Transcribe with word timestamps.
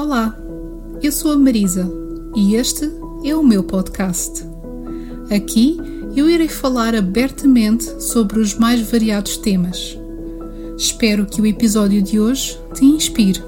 Olá, 0.00 0.32
eu 1.02 1.10
sou 1.10 1.32
a 1.32 1.36
Marisa 1.36 1.90
e 2.36 2.54
este 2.54 2.88
é 3.24 3.34
o 3.34 3.42
meu 3.42 3.64
podcast. 3.64 4.44
Aqui 5.28 5.76
eu 6.14 6.30
irei 6.30 6.46
falar 6.46 6.94
abertamente 6.94 8.00
sobre 8.00 8.38
os 8.38 8.54
mais 8.54 8.80
variados 8.88 9.36
temas. 9.38 9.98
Espero 10.76 11.26
que 11.26 11.42
o 11.42 11.46
episódio 11.46 12.00
de 12.00 12.20
hoje 12.20 12.56
te 12.76 12.84
inspire. 12.84 13.42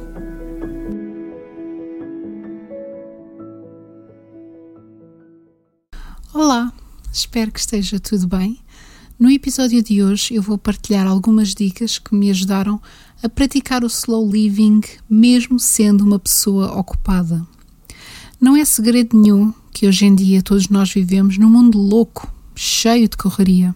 Olá, 6.35 6.73
espero 7.13 7.53
que 7.53 7.61
esteja 7.61 8.01
tudo 8.01 8.27
bem. 8.27 8.59
No 9.21 9.31
episódio 9.31 9.83
de 9.83 10.03
hoje 10.03 10.35
eu 10.37 10.41
vou 10.41 10.57
partilhar 10.57 11.07
algumas 11.07 11.55
dicas 11.55 11.99
que 11.99 12.15
me 12.15 12.31
ajudaram 12.31 12.81
a 13.23 13.29
praticar 13.29 13.85
o 13.85 13.87
slow 13.87 14.27
living 14.27 14.81
mesmo 15.11 15.61
sendo 15.61 16.07
uma 16.07 16.19
pessoa 16.19 16.73
ocupada. 16.73 17.47
Não 18.41 18.57
é 18.57 18.65
segredo 18.65 19.15
nenhum 19.21 19.53
que 19.75 19.87
hoje 19.87 20.07
em 20.07 20.15
dia 20.15 20.41
todos 20.41 20.71
nós 20.71 20.91
vivemos 20.91 21.37
num 21.37 21.51
mundo 21.51 21.77
louco, 21.79 22.33
cheio 22.55 23.07
de 23.07 23.19
correria. 23.19 23.75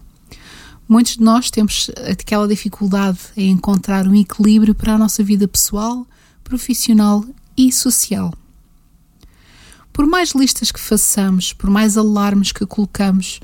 Muitos 0.89 1.19
de 1.19 1.23
nós 1.23 1.51
temos 1.51 1.91
aquela 2.11 2.49
dificuldade 2.49 3.19
em 3.37 3.51
encontrar 3.51 4.09
um 4.09 4.15
equilíbrio 4.15 4.75
para 4.75 4.95
a 4.95 4.99
nossa 4.99 5.23
vida 5.23 5.47
pessoal, 5.47 6.07
profissional 6.43 7.23
e 7.55 7.71
social. 7.71 8.33
Por 9.93 10.07
mais 10.07 10.31
listas 10.31 10.73
que 10.73 10.81
façamos, 10.81 11.53
por 11.53 11.69
mais 11.69 11.99
alarmes 11.99 12.51
que 12.51 12.65
colocamos, 12.65 13.41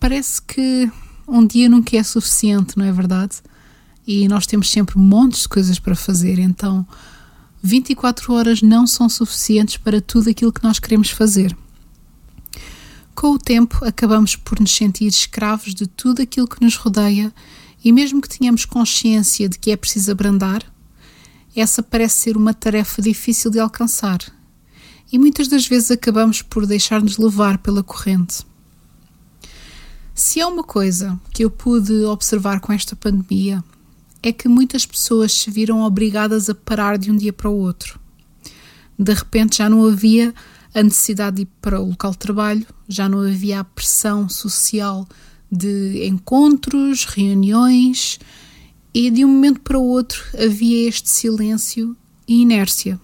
parece 0.00 0.40
que 0.40 0.90
um 1.26 1.46
dia 1.46 1.68
nunca 1.68 1.96
é 1.96 2.02
suficiente, 2.02 2.76
não 2.76 2.84
é 2.84 2.92
verdade? 2.92 3.36
E 4.06 4.28
nós 4.28 4.46
temos 4.46 4.70
sempre 4.70 4.98
montes 4.98 5.42
de 5.42 5.48
coisas 5.48 5.78
para 5.78 5.96
fazer, 5.96 6.38
então 6.38 6.86
24 7.62 8.32
horas 8.32 8.62
não 8.62 8.86
são 8.86 9.08
suficientes 9.08 9.76
para 9.76 10.00
tudo 10.00 10.30
aquilo 10.30 10.52
que 10.52 10.62
nós 10.62 10.78
queremos 10.78 11.10
fazer. 11.10 11.56
Com 13.14 13.32
o 13.32 13.38
tempo, 13.38 13.84
acabamos 13.84 14.36
por 14.36 14.60
nos 14.60 14.70
sentir 14.70 15.06
escravos 15.06 15.74
de 15.74 15.86
tudo 15.86 16.22
aquilo 16.22 16.46
que 16.46 16.62
nos 16.62 16.76
rodeia 16.76 17.32
e, 17.82 17.90
mesmo 17.90 18.20
que 18.20 18.28
tenhamos 18.28 18.64
consciência 18.64 19.48
de 19.48 19.58
que 19.58 19.70
é 19.70 19.76
preciso 19.76 20.12
abrandar, 20.12 20.62
essa 21.54 21.82
parece 21.82 22.16
ser 22.16 22.36
uma 22.36 22.52
tarefa 22.52 23.00
difícil 23.00 23.50
de 23.50 23.58
alcançar 23.58 24.20
e 25.10 25.18
muitas 25.18 25.48
das 25.48 25.66
vezes 25.66 25.90
acabamos 25.90 26.42
por 26.42 26.66
deixar-nos 26.66 27.16
levar 27.16 27.58
pela 27.58 27.82
corrente. 27.82 28.44
Se 30.16 30.40
há 30.40 30.48
uma 30.48 30.64
coisa 30.64 31.20
que 31.30 31.44
eu 31.44 31.50
pude 31.50 31.92
observar 32.04 32.58
com 32.60 32.72
esta 32.72 32.96
pandemia 32.96 33.62
é 34.22 34.32
que 34.32 34.48
muitas 34.48 34.86
pessoas 34.86 35.30
se 35.30 35.50
viram 35.50 35.82
obrigadas 35.82 36.48
a 36.48 36.54
parar 36.54 36.96
de 36.96 37.10
um 37.10 37.16
dia 37.16 37.34
para 37.34 37.50
o 37.50 37.58
outro. 37.58 38.00
De 38.98 39.12
repente 39.12 39.58
já 39.58 39.68
não 39.68 39.86
havia 39.86 40.34
a 40.74 40.82
necessidade 40.82 41.36
de 41.36 41.42
ir 41.42 41.48
para 41.60 41.82
o 41.82 41.90
local 41.90 42.12
de 42.12 42.18
trabalho, 42.18 42.66
já 42.88 43.10
não 43.10 43.20
havia 43.20 43.60
a 43.60 43.64
pressão 43.64 44.26
social 44.26 45.06
de 45.52 46.06
encontros, 46.06 47.04
reuniões, 47.04 48.18
e 48.94 49.10
de 49.10 49.22
um 49.22 49.28
momento 49.28 49.60
para 49.60 49.78
o 49.78 49.84
outro 49.84 50.24
havia 50.32 50.88
este 50.88 51.10
silêncio 51.10 51.94
e 52.26 52.40
inércia. 52.40 52.98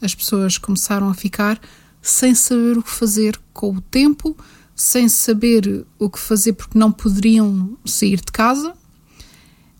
As 0.00 0.14
pessoas 0.14 0.56
começaram 0.56 1.10
a 1.10 1.14
ficar 1.14 1.60
sem 2.00 2.34
saber 2.34 2.78
o 2.78 2.82
que 2.82 2.90
fazer 2.90 3.38
com 3.52 3.76
o 3.76 3.80
tempo, 3.82 4.34
sem 4.74 5.08
saber 5.08 5.86
o 5.98 6.10
que 6.10 6.18
fazer 6.18 6.54
porque 6.54 6.78
não 6.78 6.90
poderiam 6.90 7.76
sair 7.84 8.16
de 8.16 8.32
casa 8.32 8.70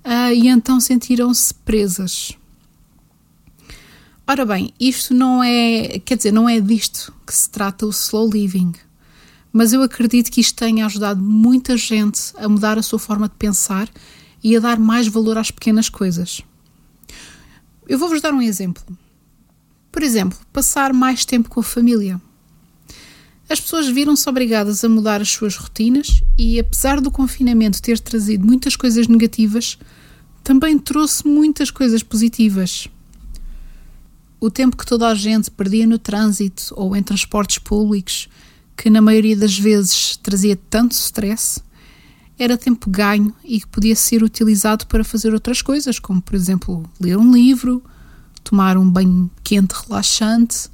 uh, 0.05 0.33
e 0.33 0.49
então 0.49 0.79
sentiram-se 0.79 1.53
presas. 1.55 2.37
Ora 4.27 4.47
bem, 4.47 4.73
isto 4.81 5.13
não 5.13 5.43
é, 5.43 6.01
quer 6.05 6.17
dizer, 6.17 6.33
não 6.33 6.49
é 6.49 6.59
disto 6.61 7.13
que 7.27 7.35
se 7.35 7.51
trata 7.51 7.85
o 7.85 7.91
slow 7.91 8.31
living, 8.31 8.73
mas 9.53 9.73
eu 9.73 9.83
acredito 9.83 10.31
que 10.31 10.41
isto 10.41 10.57
tenha 10.57 10.87
ajudado 10.87 11.23
muita 11.23 11.77
gente 11.77 12.33
a 12.37 12.49
mudar 12.49 12.79
a 12.79 12.83
sua 12.83 12.99
forma 12.99 13.29
de 13.29 13.35
pensar 13.35 13.89
e 14.43 14.57
a 14.57 14.61
dar 14.61 14.79
mais 14.79 15.09
valor 15.09 15.37
às 15.37 15.51
pequenas 15.51 15.89
coisas. 15.89 16.41
Eu 17.87 17.99
vou-vos 17.99 18.23
dar 18.23 18.33
um 18.33 18.41
exemplo. 18.41 18.83
Por 19.93 20.03
exemplo, 20.03 20.39
passar 20.53 20.93
mais 20.93 21.25
tempo 21.25 21.49
com 21.51 21.61
a 21.61 21.63
família. 21.63 22.21
As 23.49 23.61
pessoas 23.61 23.89
viram-se 23.89 24.29
obrigadas 24.29 24.83
a 24.85 24.89
mudar 24.89 25.21
as 25.21 25.29
suas 25.29 25.57
rotinas 25.57 26.23
e, 26.39 26.59
apesar 26.59 27.01
do 27.01 27.11
confinamento 27.11 27.83
ter 27.83 27.99
trazido 27.99 28.47
muitas 28.47 28.75
coisas 28.75 29.07
negativas, 29.07 29.79
também 30.43 30.79
trouxe 30.79 31.27
muitas 31.27 31.71
coisas 31.71 32.03
positivas. 32.03 32.89
O 34.41 34.51
tempo 34.51 34.77
que 34.77 34.87
toda 34.87 35.09
a 35.09 35.15
gente 35.15 35.51
perdia 35.51 35.87
no 35.87 35.99
trânsito 35.99 36.75
ou 36.77 36.97
em 36.97 37.03
transportes 37.03 37.59
públicos, 37.59 38.29
que 38.77 38.91
na 38.91 39.01
maioria 39.01 39.37
das 39.37 39.59
vezes 39.59 40.17
trazia 40.17 40.59
tanto 40.69 40.93
stress, 40.93 41.63
era 42.39 42.59
tempo 42.59 42.91
ganho 42.91 43.33
e 43.45 43.61
que 43.61 43.67
podia 43.67 43.95
ser 43.95 44.23
utilizado 44.23 44.87
para 44.87 45.05
fazer 45.05 45.33
outras 45.33 45.63
coisas, 45.63 45.99
como 45.99 46.21
por 46.21 46.35
exemplo 46.35 46.83
ler 47.01 47.17
um 47.17 47.33
livro, 47.33 47.83
tomar 48.43 48.77
um 48.77 48.89
banho 48.89 49.31
quente 49.43 49.73
relaxante, 49.73 50.69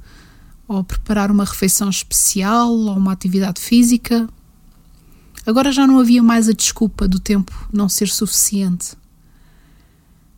ou 0.71 0.83
preparar 0.85 1.29
uma 1.29 1.43
refeição 1.43 1.89
especial 1.89 2.71
ou 2.71 2.95
uma 2.95 3.11
atividade 3.11 3.59
física. 3.59 4.29
Agora 5.45 5.71
já 5.71 5.85
não 5.85 5.99
havia 5.99 6.23
mais 6.23 6.47
a 6.47 6.53
desculpa 6.53 7.07
do 7.07 7.19
tempo 7.19 7.51
não 7.73 7.89
ser 7.89 8.07
suficiente. 8.07 8.93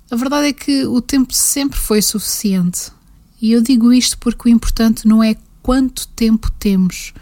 A 0.09 0.15
verdade 0.15 0.47
é 0.47 0.53
que 0.53 0.85
o 0.85 1.01
tempo 1.01 1.33
sempre 1.33 1.77
foi 1.77 2.01
suficiente. 2.01 2.91
E 3.39 3.51
eu 3.51 3.61
digo 3.61 3.93
isto 3.93 4.17
porque 4.17 4.49
o 4.49 4.51
importante 4.51 5.07
não 5.07 5.23
é 5.23 5.35
quanto 5.61 6.07
tempo 6.09 6.49
temos, 6.51 7.13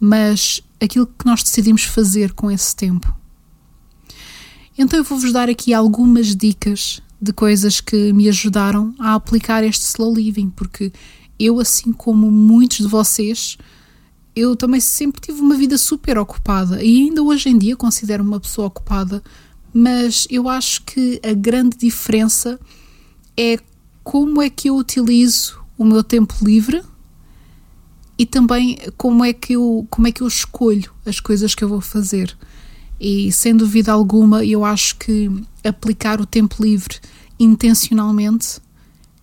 mas 0.00 0.62
aquilo 0.80 1.06
que 1.06 1.26
nós 1.26 1.42
decidimos 1.42 1.84
fazer 1.84 2.32
com 2.32 2.50
esse 2.50 2.74
tempo. 2.74 3.14
Então 4.78 4.98
eu 4.98 5.04
vou-vos 5.04 5.32
dar 5.32 5.48
aqui 5.50 5.74
algumas 5.74 6.34
dicas 6.34 7.02
de 7.20 7.32
coisas 7.32 7.80
que 7.80 8.12
me 8.12 8.28
ajudaram 8.28 8.94
a 8.98 9.14
aplicar 9.14 9.64
este 9.64 9.84
slow 9.84 10.14
living, 10.14 10.50
porque 10.50 10.92
eu, 11.38 11.60
assim 11.60 11.92
como 11.92 12.30
muitos 12.30 12.78
de 12.78 12.88
vocês, 12.88 13.58
eu 14.34 14.54
também 14.54 14.80
sempre 14.80 15.20
tive 15.20 15.40
uma 15.40 15.56
vida 15.56 15.78
super 15.78 16.18
ocupada 16.18 16.82
e 16.82 17.04
ainda 17.04 17.22
hoje 17.22 17.48
em 17.48 17.56
dia 17.56 17.76
considero 17.76 18.22
uma 18.22 18.38
pessoa 18.38 18.66
ocupada 18.66 19.22
mas 19.78 20.26
eu 20.30 20.48
acho 20.48 20.84
que 20.84 21.20
a 21.22 21.34
grande 21.34 21.76
diferença 21.76 22.58
é 23.36 23.58
como 24.02 24.40
é 24.40 24.48
que 24.48 24.70
eu 24.70 24.76
utilizo 24.76 25.60
o 25.76 25.84
meu 25.84 26.02
tempo 26.02 26.34
livre 26.40 26.82
e 28.18 28.24
também 28.24 28.78
como 28.96 29.22
é 29.22 29.34
que 29.34 29.52
eu, 29.52 29.86
como 29.90 30.08
é 30.08 30.12
que 30.12 30.22
eu 30.22 30.26
escolho 30.26 30.90
as 31.04 31.20
coisas 31.20 31.54
que 31.54 31.62
eu 31.62 31.68
vou 31.68 31.82
fazer. 31.82 32.34
E 32.98 33.30
sem 33.30 33.54
dúvida 33.54 33.92
alguma, 33.92 34.42
eu 34.42 34.64
acho 34.64 34.96
que 34.96 35.30
aplicar 35.62 36.22
o 36.22 36.26
tempo 36.26 36.62
livre 36.62 36.96
intencionalmente 37.38 38.58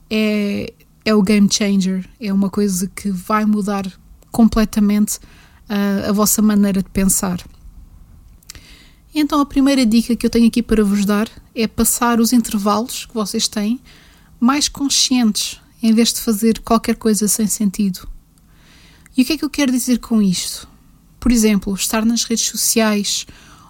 é, 0.08 0.72
é 1.06 1.14
o 1.14 1.22
game 1.22 1.48
changer, 1.52 2.08
é 2.20 2.32
uma 2.32 2.50
coisa 2.50 2.88
que 2.88 3.10
vai 3.12 3.46
mudar 3.46 3.86
completamente 4.32 5.20
a, 5.68 6.10
a 6.10 6.12
vossa 6.12 6.42
maneira 6.42 6.82
de 6.82 6.90
pensar. 6.90 7.44
Então, 9.14 9.40
a 9.40 9.46
primeira 9.46 9.86
dica 9.86 10.16
que 10.16 10.26
eu 10.26 10.30
tenho 10.30 10.48
aqui 10.48 10.64
para 10.64 10.84
vos 10.84 11.06
dar 11.06 11.30
é 11.54 11.68
passar 11.68 12.20
os 12.20 12.34
intervalos 12.34 13.06
que 13.06 13.14
vocês 13.14 13.48
têm 13.48 13.80
mais 14.40 14.68
conscientes, 14.68 15.62
em 15.82 15.94
vez 15.94 16.12
de 16.12 16.22
fazer 16.22 16.60
qualquer 16.60 16.96
coisa 16.96 17.28
sem 17.28 17.46
sentido. 17.46 18.08
E 19.16 19.22
o 19.22 19.26
que 19.26 19.34
é 19.34 19.38
que 19.38 19.46
eu 19.46 19.50
quero 19.50 19.72
dizer 19.72 20.00
com 20.00 20.22
isto? 20.22 20.68
Por 21.20 21.32
exemplo, 21.32 21.74
estar 21.76 22.04
nas 22.04 22.24
redes 22.24 22.48
sociais 22.48 23.28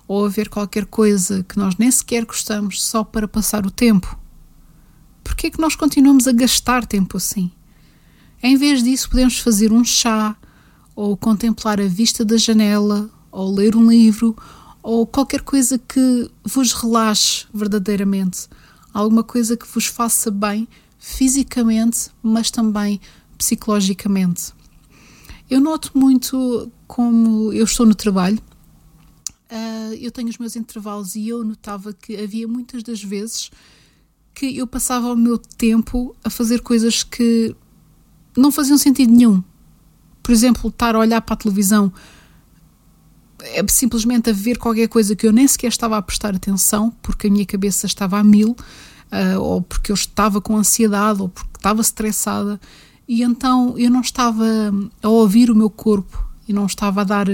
ou 0.08 0.26
a 0.26 0.30
ver 0.30 0.48
qualquer 0.48 0.86
coisa 0.86 1.44
que 1.44 1.58
nós 1.58 1.76
nem 1.78 1.92
sequer 1.92 2.26
gostamos 2.26 2.82
só 2.82 3.04
para 3.04 3.28
passar 3.28 3.66
o 3.66 3.72
tempo. 3.72 4.18
Por 5.44 5.48
que 5.50 5.56
é 5.56 5.58
que 5.58 5.62
nós 5.62 5.76
continuamos 5.76 6.26
a 6.26 6.32
gastar 6.32 6.86
tempo 6.86 7.18
assim? 7.18 7.52
Em 8.42 8.56
vez 8.56 8.82
disso, 8.82 9.10
podemos 9.10 9.40
fazer 9.40 9.74
um 9.74 9.84
chá, 9.84 10.38
ou 10.96 11.18
contemplar 11.18 11.82
a 11.82 11.86
vista 11.86 12.24
da 12.24 12.38
janela, 12.38 13.10
ou 13.30 13.54
ler 13.54 13.76
um 13.76 13.90
livro, 13.90 14.38
ou 14.82 15.06
qualquer 15.06 15.42
coisa 15.42 15.78
que 15.78 16.32
vos 16.46 16.72
relaxe 16.72 17.46
verdadeiramente, 17.54 18.48
alguma 18.94 19.22
coisa 19.22 19.58
que 19.58 19.68
vos 19.68 19.86
faça 19.86 20.32
bem 20.32 20.66
fisicamente, 20.98 22.10
mas 22.24 22.50
também 22.50 23.02
psicologicamente. 23.38 24.54
Eu 25.50 25.60
noto 25.60 25.92
muito 25.94 26.72
como 26.88 27.52
eu 27.52 27.66
estou 27.66 27.86
no 27.86 27.94
trabalho, 27.94 28.40
uh, 29.52 29.94
eu 29.96 30.10
tenho 30.10 30.30
os 30.30 30.38
meus 30.38 30.56
intervalos 30.56 31.16
e 31.16 31.28
eu 31.28 31.44
notava 31.44 31.92
que 31.92 32.16
havia 32.16 32.48
muitas 32.48 32.82
das 32.82 33.04
vezes 33.04 33.52
que 34.34 34.58
eu 34.58 34.66
passava 34.66 35.12
o 35.12 35.16
meu 35.16 35.38
tempo 35.38 36.16
a 36.24 36.30
fazer 36.30 36.62
coisas 36.62 37.04
que 37.04 37.56
não 38.36 38.52
faziam 38.52 38.78
sentido 38.78 39.12
nenhum. 39.12 39.44
Por 40.22 40.32
exemplo, 40.32 40.70
estar 40.70 40.96
a 40.96 41.00
olhar 41.00 41.22
para 41.22 41.34
a 41.34 41.38
televisão 41.38 41.92
é 43.44 43.64
simplesmente 43.68 44.30
a 44.30 44.34
ver 44.34 44.58
qualquer 44.58 44.88
coisa 44.88 45.16
que 45.16 45.28
eu 45.28 45.34
nem 45.34 45.48
sequer 45.48 45.68
estava 45.68 45.98
a 45.98 46.02
prestar 46.02 46.34
atenção, 46.34 46.92
porque 47.02 47.28
a 47.28 47.30
minha 47.30 47.46
cabeça 47.46 47.86
estava 47.86 48.18
a 48.18 48.24
mil, 48.24 48.52
uh, 48.52 49.40
ou 49.40 49.62
porque 49.62 49.92
eu 49.92 49.96
estava 49.96 50.40
com 50.40 50.56
ansiedade, 50.56 51.22
ou 51.22 51.28
porque 51.28 51.58
estava 51.58 51.82
estressada, 51.82 52.60
e 53.08 53.22
então 53.22 53.78
eu 53.78 53.92
não 53.92 54.02
estava 54.02 54.46
a 55.02 55.10
ouvir 55.10 55.52
o 55.52 55.56
meu 55.56 55.70
corpo 55.70 56.26
e 56.48 56.54
não 56.54 56.66
estava 56.66 57.02
a 57.02 57.04
dar 57.04 57.28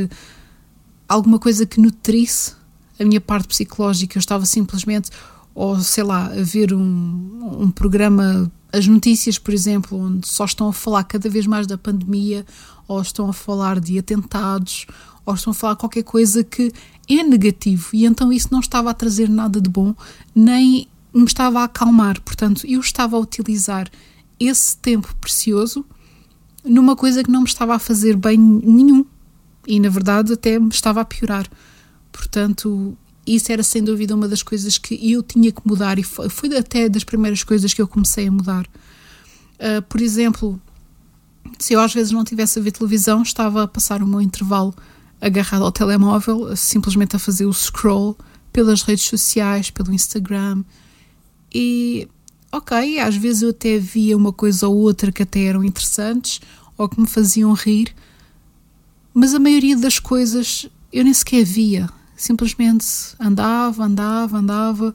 alguma 1.08 1.38
coisa 1.38 1.66
que 1.66 1.80
nutrisse 1.80 2.54
a 3.00 3.06
minha 3.06 3.22
parte 3.22 3.48
psicológica. 3.48 4.18
Eu 4.18 4.20
estava 4.20 4.46
simplesmente, 4.46 5.12
ou 5.60 5.78
sei 5.82 6.06
lá, 6.06 6.30
ver 6.30 6.74
um, 6.74 7.64
um 7.64 7.70
programa, 7.70 8.50
as 8.72 8.88
notícias, 8.88 9.38
por 9.38 9.54
exemplo, 9.54 10.00
onde 10.00 10.26
só 10.26 10.46
estão 10.46 10.70
a 10.70 10.74
falar 10.74 11.04
cada 11.04 11.30
vez 11.30 11.46
mais 11.46 11.68
da 11.68 11.78
pandemia, 11.78 12.46
ou 12.88 13.02
estão 13.02 13.28
a 13.28 13.34
falar 13.34 13.78
de 13.78 14.00
atentados, 14.00 14.88
ou 15.26 15.34
estão 15.34 15.52
a 15.52 15.54
falar 15.54 15.76
qualquer 15.76 16.04
coisa 16.04 16.46
que 16.46 16.72
é 17.10 17.22
negativo. 17.24 17.90
E 17.92 18.06
então 18.06 18.32
isso 18.32 18.48
não 18.52 18.62
estava 18.62 18.90
a 18.90 18.94
trazer 18.94 19.28
nada 19.28 19.60
de 19.60 19.70
bom, 19.70 19.94
nem 20.34 20.88
me 21.14 21.26
estava 21.26 21.60
a 21.60 21.64
acalmar. 21.66 22.22
Portanto, 22.22 22.66
eu 22.66 22.80
estava 22.80 23.18
a 23.18 23.20
utilizar 23.20 23.92
esse 24.40 24.78
tempo 24.78 25.14
precioso 25.20 25.86
numa 26.64 26.96
coisa 26.96 27.22
que 27.22 27.30
não 27.30 27.42
me 27.42 27.48
estava 27.48 27.76
a 27.76 27.80
fazer 27.80 28.16
bem 28.16 28.38
nenhum 28.38 29.06
e 29.68 29.78
na 29.78 29.90
verdade 29.90 30.32
até 30.32 30.58
me 30.58 30.70
estava 30.70 31.02
a 31.02 31.06
piorar. 31.06 31.50
Portanto, 32.14 32.98
isso 33.36 33.52
era 33.52 33.64
sem 33.64 33.84
dúvida 33.84 34.16
uma 34.16 34.28
das 34.28 34.42
coisas 34.42 34.78
que 34.78 35.12
eu 35.12 35.22
tinha 35.22 35.52
que 35.52 35.62
mudar 35.66 36.00
e 36.00 36.04
foi, 36.04 36.30
foi 36.30 36.56
até 36.58 36.90
das 36.90 37.04
primeiras 37.04 37.44
coisas 37.44 37.74
que 37.74 37.82
eu 37.82 37.88
comecei 37.88 38.28
a 38.28 38.32
mudar. 38.32 38.66
Uh, 39.60 39.82
por 39.88 40.02
exemplo, 40.02 40.60
se 41.58 41.74
eu 41.74 41.82
às 41.82 41.94
vezes 41.94 42.12
não 42.12 42.24
tivesse 42.24 42.60
a 42.60 42.62
ver 42.62 42.72
televisão, 42.72 43.22
estava 43.22 43.64
a 43.64 43.68
passar 43.68 44.02
o 44.02 44.08
meu 44.08 44.22
intervalo 44.22 44.74
agarrado 45.22 45.64
ao 45.64 45.72
telemóvel, 45.72 46.56
simplesmente 46.56 47.16
a 47.16 47.20
fazer 47.20 47.46
o 47.46 47.54
scroll 47.54 48.18
pelas 48.54 48.82
redes 48.82 49.06
sociais, 49.06 49.70
pelo 49.70 49.94
Instagram 49.94 50.64
e 51.54 52.08
ok, 52.52 53.00
às 53.00 53.16
vezes 53.16 53.42
eu 53.42 53.50
até 53.50 53.78
via 53.78 54.16
uma 54.16 54.32
coisa 54.32 54.68
ou 54.68 54.78
outra 54.78 55.12
que 55.12 55.24
até 55.24 55.44
eram 55.44 55.64
interessantes 55.64 56.42
ou 56.78 56.88
que 56.88 57.00
me 57.00 57.08
faziam 57.08 57.54
rir, 57.54 57.94
mas 59.14 59.34
a 59.34 59.40
maioria 59.40 59.76
das 59.76 60.00
coisas 60.00 60.68
eu 60.92 61.04
nem 61.04 61.14
sequer 61.14 61.44
via. 61.44 61.90
Simplesmente 62.20 62.86
andava, 63.18 63.86
andava, 63.86 64.38
andava, 64.38 64.94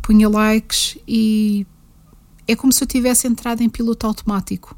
punha 0.00 0.26
likes 0.26 0.96
e 1.06 1.66
é 2.48 2.56
como 2.56 2.72
se 2.72 2.82
eu 2.82 2.88
tivesse 2.88 3.26
entrado 3.28 3.62
em 3.62 3.68
piloto 3.68 4.06
automático. 4.06 4.74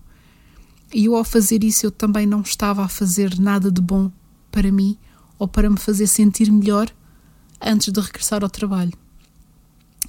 E 0.93 1.05
eu, 1.05 1.15
ao 1.15 1.23
fazer 1.23 1.63
isso, 1.63 1.87
eu 1.87 1.93
também 1.93 2.27
não 2.27 2.41
estava 2.41 2.85
a 2.85 2.89
fazer 2.89 3.39
nada 3.39 3.71
de 3.71 3.81
bom 3.81 4.11
para 4.51 4.73
mim 4.73 4.99
ou 5.39 5.47
para 5.47 5.71
me 5.71 5.79
fazer 5.79 6.09
sentir 6.09 6.51
melhor 6.51 6.91
antes 7.61 7.93
de 7.93 8.01
regressar 8.01 8.43
ao 8.43 8.51
trabalho. 8.51 8.93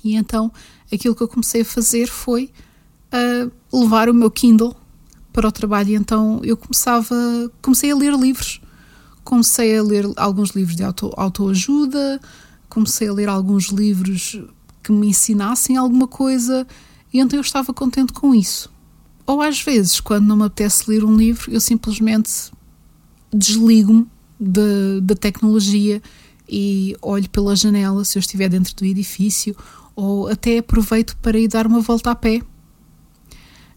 E 0.04 0.16
então 0.16 0.52
aquilo 0.92 1.16
que 1.16 1.22
eu 1.22 1.28
comecei 1.28 1.62
a 1.62 1.66
fazer 1.66 2.08
foi 2.08 2.52
uh, 3.14 3.52
levar 3.72 4.10
o 4.10 4.14
meu 4.14 4.32
Kindle 4.32 4.76
para 5.32 5.48
o 5.48 5.52
trabalho. 5.52 5.90
E 5.90 5.96
então 5.96 6.42
eu 6.44 6.58
começava, 6.58 7.16
comecei 7.62 7.92
a 7.92 7.96
ler 7.96 8.14
livros. 8.14 8.60
Comecei 9.26 9.78
a 9.78 9.84
ler 9.84 10.06
alguns 10.16 10.52
livros 10.52 10.78
de 10.78 10.84
auto, 10.84 11.12
autoajuda, 11.18 12.22
comecei 12.70 13.10
a 13.10 13.14
ler 13.14 13.28
alguns 13.28 13.66
livros 13.66 14.40
que 14.82 14.92
me 14.92 15.08
ensinassem 15.08 15.76
alguma 15.76 16.08
coisa, 16.08 16.66
e 17.12 17.20
então 17.20 17.38
eu 17.38 17.42
estava 17.42 17.74
contente 17.74 18.14
com 18.14 18.34
isso. 18.34 18.72
Ou 19.26 19.42
às 19.42 19.60
vezes, 19.62 20.00
quando 20.00 20.28
não 20.28 20.38
me 20.38 20.44
apetece 20.44 20.90
ler 20.90 21.04
um 21.04 21.18
livro, 21.18 21.52
eu 21.52 21.60
simplesmente 21.60 22.32
desligo-me 23.34 24.08
da 25.02 25.16
tecnologia 25.16 26.02
e 26.48 26.96
olho 27.02 27.30
pela 27.30 27.56
janela 27.56 28.06
se 28.06 28.18
eu 28.18 28.20
estiver 28.20 28.48
dentro 28.48 28.76
do 28.76 28.86
edifício 28.86 29.56
ou 29.96 30.28
até 30.28 30.60
aproveito 30.60 31.18
para 31.18 31.40
ir 31.40 31.48
dar 31.48 31.66
uma 31.66 31.80
volta 31.80 32.12
a 32.12 32.16
pé. 32.16 32.42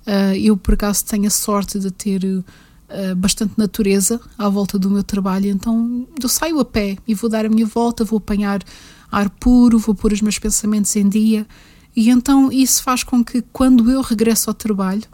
Uh, 0.07 0.35
eu, 0.39 0.57
por 0.57 0.75
acaso, 0.75 1.05
tenho 1.05 1.27
a 1.27 1.31
sorte 1.31 1.79
de 1.79 1.91
ter 1.91 2.23
uh, 2.89 3.15
bastante 3.17 3.55
natureza 3.57 4.21
à 4.37 4.49
volta 4.49 4.79
do 4.79 4.91
meu 4.91 5.03
trabalho, 5.03 5.49
então 5.49 6.07
eu 6.21 6.29
saio 6.29 6.59
a 6.59 6.65
pé 6.65 6.97
e 7.07 7.15
vou 7.15 7.31
dar 7.31 7.47
a 7.47 7.49
minha 7.49 7.67
volta, 7.67 8.05
vou 8.05 8.19
apanhar 8.19 8.63
ar 9.11 9.31
puro, 9.31 9.79
vou 9.79 9.95
pôr 9.95 10.13
os 10.13 10.21
meus 10.21 10.39
pensamentos 10.39 10.95
em 10.97 11.09
dia, 11.09 11.47
e 11.95 12.11
então 12.11 12.53
isso 12.53 12.83
faz 12.83 13.03
com 13.03 13.25
que, 13.25 13.43
quando 13.53 13.91
eu 13.91 14.01
regresso 14.01 14.51
ao 14.51 14.55
trabalho, 14.55 15.05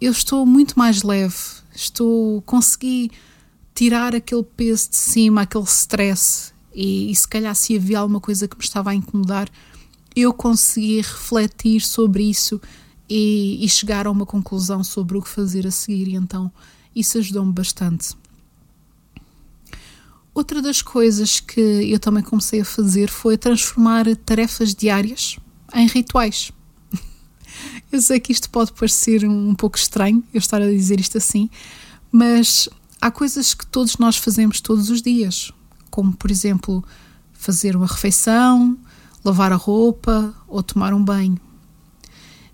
eu 0.00 0.12
estou 0.12 0.46
muito 0.46 0.78
mais 0.78 1.02
leve, 1.02 1.36
estou 1.74 2.42
consegui 2.42 3.10
tirar 3.74 4.14
aquele 4.14 4.42
peso 4.42 4.90
de 4.90 4.96
cima, 4.96 5.42
aquele 5.42 5.64
stress, 5.64 6.52
e, 6.74 7.10
e 7.10 7.14
se 7.14 7.26
calhar 7.26 7.54
se 7.54 7.76
havia 7.76 8.00
alguma 8.00 8.20
coisa 8.20 8.46
que 8.46 8.56
me 8.56 8.64
estava 8.64 8.90
a 8.90 8.94
incomodar, 8.94 9.48
eu 10.14 10.32
consegui 10.32 10.96
refletir 10.98 11.80
sobre 11.80 12.28
isso 12.28 12.60
e, 13.08 13.64
e 13.64 13.68
chegar 13.68 14.06
a 14.06 14.10
uma 14.10 14.26
conclusão 14.26 14.84
sobre 14.84 15.16
o 15.16 15.22
que 15.22 15.28
fazer 15.28 15.66
a 15.66 15.70
seguir, 15.70 16.08
e 16.08 16.14
então 16.14 16.52
isso 16.94 17.18
ajudou-me 17.18 17.52
bastante. 17.52 18.14
Outra 20.34 20.62
das 20.62 20.82
coisas 20.82 21.40
que 21.40 21.60
eu 21.60 21.98
também 21.98 22.22
comecei 22.22 22.60
a 22.60 22.64
fazer 22.64 23.08
foi 23.08 23.36
transformar 23.36 24.04
tarefas 24.16 24.74
diárias 24.74 25.36
em 25.74 25.86
rituais. 25.88 26.52
Eu 27.90 28.00
sei 28.00 28.20
que 28.20 28.30
isto 28.30 28.48
pode 28.48 28.72
parecer 28.72 29.24
um 29.24 29.54
pouco 29.54 29.76
estranho, 29.76 30.22
eu 30.32 30.38
estar 30.38 30.62
a 30.62 30.70
dizer 30.70 31.00
isto 31.00 31.18
assim, 31.18 31.50
mas 32.12 32.68
há 33.00 33.10
coisas 33.10 33.54
que 33.54 33.66
todos 33.66 33.96
nós 33.96 34.16
fazemos 34.16 34.60
todos 34.60 34.90
os 34.90 35.02
dias, 35.02 35.50
como 35.90 36.12
por 36.12 36.30
exemplo 36.30 36.84
fazer 37.32 37.74
uma 37.74 37.86
refeição, 37.86 38.78
lavar 39.24 39.52
a 39.52 39.56
roupa 39.56 40.34
ou 40.46 40.62
tomar 40.62 40.94
um 40.94 41.02
banho. 41.02 41.38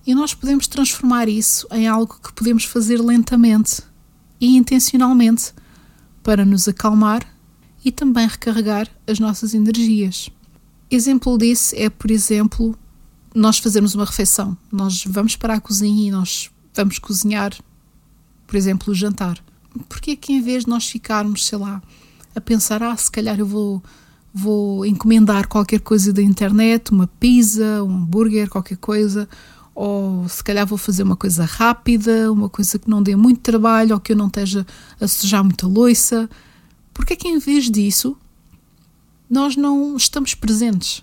E 0.07 0.15
nós 0.15 0.35
podemos 0.35 0.67
transformar 0.67 1.29
isso 1.29 1.67
em 1.71 1.87
algo 1.89 2.19
que 2.23 2.33
podemos 2.33 2.65
fazer 2.65 3.01
lentamente 3.01 3.83
e 4.41 4.57
intencionalmente 4.57 5.55
para 6.23 6.45
nos 6.45 6.69
acalmar 6.69 7.27
e 7.85 7.91
também 7.91 8.27
recarregar 8.27 8.89
as 9.07 9.19
nossas 9.19 9.55
energias. 9.55 10.31
Exemplo 10.91 11.39
disso 11.39 11.75
é, 11.77 11.89
por 11.89 12.11
exemplo, 12.11 12.77
nós 13.35 13.59
fazermos 13.59 13.95
uma 13.95 14.05
refeição. 14.05 14.57
Nós 14.71 15.05
vamos 15.07 15.37
para 15.37 15.55
a 15.55 15.61
cozinha 15.61 16.09
e 16.09 16.11
nós 16.11 16.51
vamos 16.75 16.99
cozinhar, 16.99 17.53
por 18.47 18.57
exemplo, 18.57 18.93
o 18.93 18.95
jantar. 18.95 19.43
Porque 19.89 20.13
é 20.13 20.17
que 20.17 20.33
em 20.33 20.41
vez 20.41 20.65
de 20.65 20.71
nós 20.71 20.89
ficarmos, 20.89 21.47
sei 21.47 21.59
lá, 21.59 21.83
a 22.35 22.41
pensar, 22.41 22.83
ah, 22.83 22.97
se 22.97 23.11
calhar 23.11 23.39
eu 23.39 23.47
vou 23.47 23.83
vou 24.37 24.85
encomendar 24.85 25.47
qualquer 25.47 25.79
coisa 25.79 26.13
da 26.13 26.21
internet, 26.21 26.91
uma 26.91 27.07
pizza, 27.07 27.85
um 27.85 27.99
hambúrguer, 27.99 28.51
qualquer 28.51 28.77
coisa, 28.79 29.29
ou 29.75 30.29
se 30.29 30.43
calhar 30.43 30.67
vou 30.67 30.79
fazer 30.79 31.03
uma 31.03 31.17
coisa 31.17 31.45
rápida, 31.45 32.31
uma 32.31 32.49
coisa 32.49 32.79
que 32.79 32.89
não 32.89 33.03
dê 33.03 33.17
muito 33.17 33.41
trabalho 33.41 33.95
ou 33.95 34.01
que 34.01 34.13
eu 34.13 34.17
não 34.17 34.29
esteja 34.29 34.65
a 35.01 35.09
sujar 35.09 35.43
muita 35.43 35.67
louça. 35.67 36.31
Porque 36.93 37.15
é 37.15 37.17
que 37.17 37.27
em 37.27 37.39
vez 37.39 37.69
disso 37.71 38.17
nós 39.29 39.57
não 39.57 39.97
estamos 39.97 40.35
presentes 40.35 41.03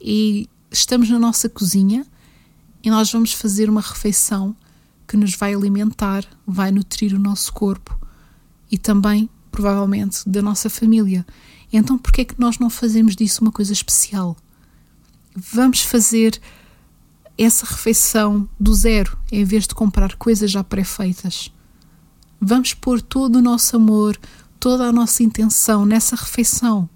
e 0.00 0.48
estamos 0.70 1.08
na 1.08 1.18
nossa 1.18 1.48
cozinha 1.48 2.04
e 2.82 2.90
nós 2.90 3.10
vamos 3.12 3.32
fazer 3.32 3.70
uma 3.70 3.80
refeição 3.80 4.54
que 5.06 5.16
nos 5.16 5.36
vai 5.36 5.54
alimentar, 5.54 6.24
vai 6.44 6.72
nutrir 6.72 7.14
o 7.14 7.18
nosso 7.18 7.52
corpo 7.52 7.96
e 8.70 8.76
também, 8.76 9.30
provavelmente, 9.52 10.28
da 10.28 10.42
nossa 10.42 10.68
família. 10.68 11.24
Então, 11.72 11.96
por 11.96 12.12
que 12.12 12.22
é 12.22 12.24
que 12.24 12.38
nós 12.38 12.58
não 12.58 12.68
fazemos 12.68 13.14
disso 13.14 13.42
uma 13.42 13.52
coisa 13.52 13.72
especial? 13.72 14.36
Vamos 15.34 15.82
fazer 15.82 16.40
essa 17.38 17.66
refeição 17.66 18.48
do 18.58 18.74
zero, 18.74 19.16
em 19.30 19.44
vez 19.44 19.66
de 19.66 19.74
comprar 19.74 20.14
coisas 20.16 20.50
já 20.50 20.64
pré-feitas. 20.64 21.52
Vamos 22.40 22.74
pôr 22.74 23.00
todo 23.00 23.36
o 23.36 23.42
nosso 23.42 23.76
amor, 23.76 24.18
toda 24.58 24.84
a 24.84 24.92
nossa 24.92 25.22
intenção 25.22 25.84
nessa 25.84 26.16
refeição. 26.16 26.88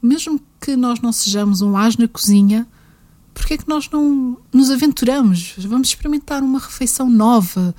Mesmo 0.00 0.40
que 0.60 0.76
nós 0.76 1.00
não 1.00 1.12
sejamos 1.12 1.62
um 1.62 1.76
as 1.76 1.96
na 1.96 2.08
cozinha, 2.08 2.66
por 3.32 3.46
que 3.46 3.54
é 3.54 3.58
que 3.58 3.68
nós 3.68 3.88
não 3.90 4.36
nos 4.52 4.70
aventuramos? 4.70 5.54
Vamos 5.58 5.88
experimentar 5.88 6.42
uma 6.42 6.58
refeição 6.58 7.08
nova. 7.08 7.74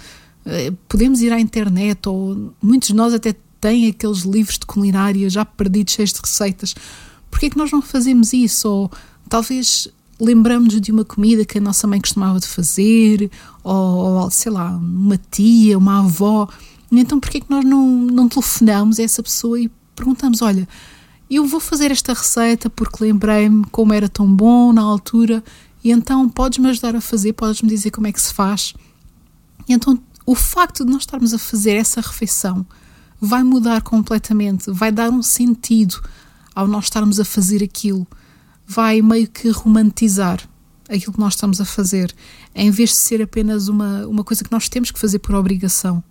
Eh, 0.45 0.73
podemos 0.87 1.21
ir 1.21 1.31
à 1.31 1.39
internet, 1.39 2.07
ou 2.09 2.53
muitos 2.61 2.89
de 2.89 2.95
nós 2.95 3.13
até 3.13 3.35
tem 3.61 3.87
aqueles 3.87 4.21
livros 4.21 4.57
de 4.57 4.65
culinária 4.65 5.29
já 5.29 5.45
perdidos, 5.45 5.93
cheios 5.93 6.11
de 6.11 6.19
receitas. 6.19 6.75
Porquê 7.29 7.45
é 7.45 7.49
que 7.49 7.57
nós 7.57 7.71
não 7.71 7.81
fazemos 7.81 8.33
isso? 8.33 8.67
Ou 8.67 8.91
talvez 9.29 9.87
lembramos 10.23 10.79
de 10.79 10.91
uma 10.91 11.03
comida 11.03 11.45
que 11.45 11.57
a 11.57 11.61
nossa 11.61 11.85
mãe 11.85 11.99
costumava 11.99 12.39
de 12.39 12.47
fazer, 12.47 13.29
ou, 13.63 13.73
ou 13.73 14.31
sei 14.31 14.51
lá, 14.51 14.69
uma 14.71 15.19
tia, 15.29 15.77
uma 15.77 15.99
avó. 15.99 16.47
Então, 16.91 17.19
porquê 17.19 17.39
é 17.39 17.41
que 17.41 17.49
nós 17.49 17.65
não, 17.65 17.87
não 17.87 18.29
telefonamos 18.29 18.99
a 18.99 19.03
essa 19.03 19.21
pessoa 19.21 19.59
e 19.59 19.69
perguntamos: 19.95 20.41
olha, 20.41 20.67
eu 21.29 21.45
vou 21.45 21.59
fazer 21.59 21.91
esta 21.91 22.13
receita 22.13 22.69
porque 22.69 23.03
lembrei-me 23.03 23.65
como 23.71 23.93
era 23.93 24.07
tão 24.07 24.31
bom 24.33 24.71
na 24.71 24.81
altura, 24.81 25.43
e 25.83 25.91
então 25.91 26.27
podes-me 26.29 26.69
ajudar 26.69 26.95
a 26.95 27.01
fazer, 27.01 27.33
podes-me 27.33 27.69
dizer 27.69 27.91
como 27.91 28.07
é 28.07 28.11
que 28.11 28.21
se 28.21 28.33
faz. 28.33 28.73
E 29.67 29.73
então, 29.73 29.99
o 30.25 30.35
facto 30.35 30.85
de 30.85 30.91
nós 30.91 31.01
estarmos 31.01 31.33
a 31.33 31.39
fazer 31.39 31.75
essa 31.75 32.01
refeição 32.01 32.65
vai 33.19 33.43
mudar 33.43 33.81
completamente, 33.81 34.69
vai 34.71 34.91
dar 34.91 35.09
um 35.09 35.23
sentido 35.23 36.01
ao 36.53 36.67
nós 36.67 36.85
estarmos 36.85 37.19
a 37.19 37.25
fazer 37.25 37.63
aquilo, 37.63 38.05
vai 38.65 39.01
meio 39.01 39.27
que 39.27 39.49
romantizar 39.49 40.47
aquilo 40.89 41.13
que 41.13 41.19
nós 41.19 41.33
estamos 41.33 41.59
a 41.61 41.65
fazer, 41.65 42.13
em 42.53 42.69
vez 42.69 42.91
de 42.91 42.95
ser 42.97 43.21
apenas 43.21 43.67
uma, 43.67 44.05
uma 44.07 44.23
coisa 44.23 44.43
que 44.43 44.51
nós 44.51 44.69
temos 44.69 44.91
que 44.91 44.99
fazer 44.99 45.19
por 45.19 45.35
obrigação. 45.35 46.03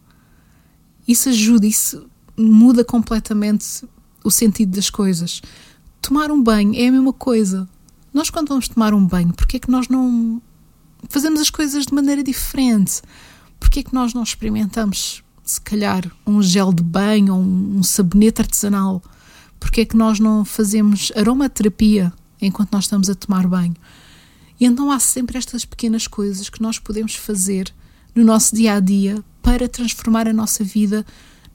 Isso 1.07 1.29
ajuda, 1.29 1.67
isso 1.67 2.07
muda 2.37 2.85
completamente 2.85 3.85
o 4.25 4.31
sentido 4.31 4.75
das 4.77 4.89
coisas. 4.89 5.43
Tomar 6.01 6.31
um 6.31 6.43
banho 6.43 6.75
é 6.75 6.89
a 6.89 6.93
mesma 6.93 7.13
coisa. 7.13 7.69
Nós, 8.13 8.31
quando 8.31 8.49
vamos 8.49 8.69
tomar 8.69 8.95
um 8.95 9.05
banho, 9.05 9.33
porque 9.33 9.57
é 9.57 9.61
que 9.61 9.71
nós 9.71 9.89
não 9.89 10.41
fazemos 11.09 11.41
as 11.41 11.51
coisas 11.51 11.87
de 11.87 11.95
maneira 11.95 12.23
diferente? 12.23 13.03
Porque 13.59 13.81
é 13.81 13.83
que 13.83 13.95
nós 13.95 14.13
não 14.13 14.23
experimentamos, 14.23 15.23
se 15.45 15.61
calhar, 15.61 16.11
um 16.27 16.43
gel 16.43 16.73
de 16.73 16.83
banho 16.83 17.35
ou 17.35 17.41
um 17.41 17.83
sabonete 17.83 18.43
artesanal? 18.43 19.03
Porque 19.59 19.83
é 19.83 19.85
que 19.85 19.97
nós 19.97 20.19
não 20.19 20.45
fazemos 20.45 21.13
aromaterapia 21.17 22.13
enquanto 22.47 22.73
nós 22.73 22.85
estamos 22.85 23.09
a 23.09 23.15
tomar 23.15 23.47
banho? 23.47 23.75
E 24.61 24.65
então 24.65 24.91
há 24.91 24.99
sempre 24.99 25.39
estas 25.39 25.65
pequenas 25.65 26.07
coisas 26.07 26.49
que 26.49 26.63
nós 26.63 26.79
podemos 26.79 27.15
fazer 27.15 27.73
no 28.15 28.25
nosso 28.25 28.55
dia 28.55 28.75
a 28.75 28.81
dia 28.81 29.23
para 29.43 29.69
transformar 29.69 30.29
a 30.29 30.33
nossa 30.33 30.63
vida 30.63 31.05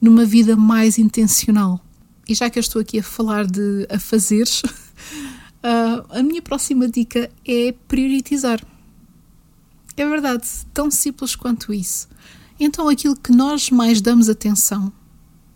numa 0.01 0.25
vida 0.25 0.55
mais 0.55 0.97
intencional. 0.97 1.79
E 2.27 2.35
já 2.35 2.49
que 2.49 2.59
eu 2.59 2.61
estou 2.61 2.81
aqui 2.81 2.99
a 2.99 3.03
falar 3.03 3.45
de 3.45 3.87
a 3.89 3.99
fazeres, 3.99 4.61
uh, 4.61 6.03
a 6.11 6.21
minha 6.21 6.41
próxima 6.41 6.87
dica 6.87 7.31
é 7.45 7.73
prioritizar. 7.87 8.61
É 9.95 10.07
verdade, 10.07 10.47
tão 10.73 10.91
simples 10.91 11.35
quanto 11.35 11.73
isso. 11.73 12.07
Então, 12.59 12.89
aquilo 12.89 13.15
que 13.15 13.31
nós 13.31 13.69
mais 13.69 14.01
damos 14.01 14.29
atenção 14.29 14.91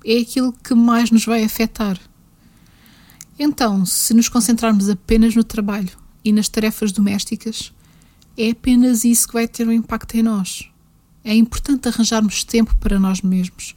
é 0.05 0.19
aquilo 0.19 0.53
que 0.53 0.73
mais 0.73 1.11
nos 1.11 1.25
vai 1.25 1.43
afetar. 1.43 1.99
Então, 3.43 3.87
se 3.87 4.13
nos 4.13 4.29
concentrarmos 4.29 4.87
apenas 4.87 5.35
no 5.35 5.43
trabalho 5.43 5.89
e 6.23 6.31
nas 6.31 6.47
tarefas 6.47 6.91
domésticas, 6.91 7.73
é 8.37 8.51
apenas 8.51 9.03
isso 9.03 9.27
que 9.27 9.33
vai 9.33 9.47
ter 9.47 9.67
um 9.67 9.71
impacto 9.71 10.15
em 10.15 10.21
nós. 10.21 10.69
É 11.23 11.33
importante 11.33 11.87
arranjarmos 11.87 12.43
tempo 12.43 12.75
para 12.75 12.99
nós 12.99 13.23
mesmos, 13.23 13.73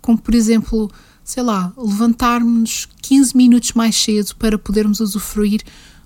como 0.00 0.18
por 0.18 0.34
exemplo, 0.34 0.90
sei 1.22 1.44
lá, 1.44 1.72
levantarmos 1.78 2.88
15 3.02 3.36
minutos 3.36 3.70
mais 3.74 3.94
cedo 3.94 4.34
para 4.34 4.58
podermos 4.58 4.98
usufruir 4.98 5.62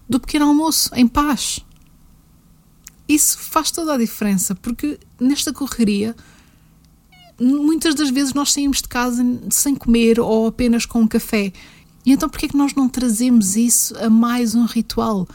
do 0.07 0.21
pequeno 0.21 0.45
almoço 0.45 0.91
em 0.95 1.09
paz. 1.09 1.61
Isso 3.09 3.39
faz 3.39 3.71
toda 3.71 3.95
a 3.95 3.99
diferença, 3.99 4.55
porque 4.55 5.01
nesta 5.19 5.51
correria, 5.51 6.15
muitas 7.41 7.95
das 7.95 8.11
vezes 8.11 8.35
nós 8.35 8.53
saímos 8.53 8.83
de 8.83 8.89
casa 8.89 9.25
sem 9.49 9.75
comer 9.75 10.21
ou 10.21 10.49
apenas 10.49 10.85
com 10.85 11.01
um 11.01 11.09
café. 11.09 11.55
E 12.05 12.13
então, 12.13 12.29
por 12.29 12.39
que 12.39 12.47
é 12.47 12.49
que 12.49 12.57
nós 12.57 12.75
não 12.75 12.89
trazemos 12.89 13.57
isso 13.57 13.97
a 13.99 14.09
mais 14.09 14.55
um 14.55 14.65
ritual? 14.65 15.29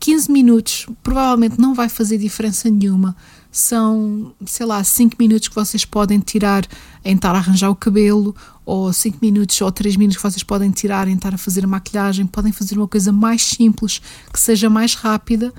15 0.00 0.30
minutos 0.30 0.86
provavelmente 1.02 1.58
não 1.58 1.72
vai 1.72 1.88
fazer 1.88 2.18
diferença 2.18 2.68
nenhuma. 2.68 3.16
São, 3.50 4.34
sei 4.44 4.66
lá, 4.66 4.82
5 4.84 5.16
minutos 5.18 5.48
que 5.48 5.54
vocês 5.54 5.84
podem 5.84 6.20
tirar 6.20 6.66
em 7.04 7.14
estar 7.14 7.34
a 7.34 7.38
arranjar 7.38 7.70
o 7.70 7.74
cabelo, 7.74 8.34
ou 8.66 8.92
5 8.92 9.18
minutos 9.22 9.60
ou 9.60 9.72
3 9.72 9.96
minutos 9.96 10.16
que 10.16 10.22
vocês 10.22 10.42
podem 10.42 10.70
tirar 10.70 11.08
em 11.08 11.14
estar 11.14 11.34
a 11.34 11.38
fazer 11.38 11.64
a 11.64 11.68
maquilhagem. 11.68 12.26
Podem 12.26 12.52
fazer 12.52 12.76
uma 12.76 12.88
coisa 12.88 13.12
mais 13.12 13.42
simples, 13.42 14.00
que 14.32 14.38
seja 14.38 14.68
mais 14.68 14.94
rápida, 14.94 15.54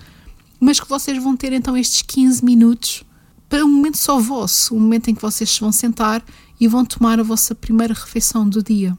mas 0.59 0.79
que 0.79 0.87
vocês 0.87 1.21
vão 1.21 1.35
ter 1.35 1.53
então 1.53 1.75
estes 1.75 2.01
15 2.01 2.43
minutos 2.43 3.03
para 3.49 3.63
um 3.63 3.69
momento 3.69 3.97
só 3.97 4.19
vosso, 4.19 4.75
um 4.75 4.79
momento 4.79 5.09
em 5.09 5.15
que 5.15 5.21
vocês 5.21 5.49
se 5.49 5.59
vão 5.59 5.71
sentar 5.71 6.23
e 6.59 6.67
vão 6.67 6.85
tomar 6.85 7.19
a 7.19 7.23
vossa 7.23 7.55
primeira 7.55 7.93
refeição 7.93 8.47
do 8.47 8.61
dia. 8.61 8.97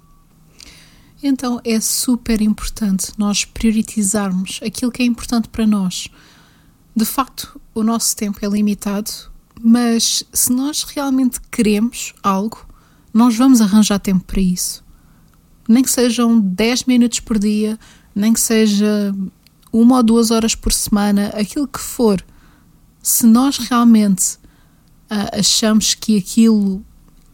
Então 1.23 1.61
é 1.65 1.81
super 1.81 2.41
importante 2.41 3.13
nós 3.17 3.45
priorizarmos 3.45 4.61
aquilo 4.65 4.93
que 4.93 5.03
é 5.03 5.07
importante 5.07 5.49
para 5.49 5.67
nós. 5.67 6.09
De 6.95 7.05
facto, 7.05 7.61
o 7.75 7.83
nosso 7.83 8.15
tempo 8.17 8.39
é 8.43 8.49
limitado, 8.49 9.11
mas 9.61 10.25
se 10.33 10.53
nós 10.53 10.83
realmente 10.83 11.41
queremos 11.51 12.15
algo, 12.23 12.67
nós 13.13 13.37
vamos 13.37 13.61
arranjar 13.61 13.99
tempo 13.99 14.25
para 14.25 14.41
isso. 14.41 14.85
Nem 15.69 15.83
que 15.83 15.91
sejam 15.91 16.39
10 16.39 16.85
minutos 16.85 17.21
por 17.21 17.39
dia, 17.39 17.79
nem 18.15 18.33
que 18.33 18.41
seja 18.41 19.15
uma 19.73 19.97
ou 19.97 20.03
duas 20.03 20.31
horas 20.31 20.55
por 20.55 20.73
semana, 20.73 21.29
aquilo 21.29 21.67
que 21.67 21.81
for. 21.81 22.25
Se 23.03 23.27
nós 23.27 23.59
realmente 23.59 24.37
uh, 25.11 25.39
achamos 25.39 25.95
que 25.95 26.17
aquilo 26.19 26.85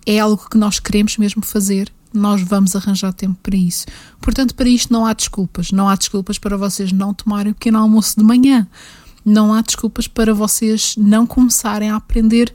é 0.06 0.18
algo 0.18 0.48
que 0.48 0.56
nós 0.56 0.78
queremos 0.78 1.16
mesmo 1.16 1.44
fazer, 1.44 1.92
nós 2.12 2.42
vamos 2.42 2.74
arranjar 2.76 3.12
tempo 3.12 3.38
para 3.42 3.56
isso. 3.56 3.86
Portanto, 4.20 4.54
para 4.54 4.68
isto 4.68 4.92
não 4.92 5.06
há 5.06 5.12
desculpas. 5.12 5.72
Não 5.72 5.88
há 5.88 5.96
desculpas 5.96 6.38
para 6.38 6.56
vocês 6.56 6.92
não 6.92 7.12
tomarem 7.14 7.52
o 7.52 7.54
pequeno 7.54 7.78
almoço 7.78 8.18
de 8.18 8.24
manhã. 8.24 8.66
Não 9.24 9.52
há 9.54 9.60
desculpas 9.60 10.06
para 10.08 10.34
vocês 10.34 10.94
não 10.96 11.26
começarem 11.26 11.90
a 11.90 11.96
aprender 11.96 12.52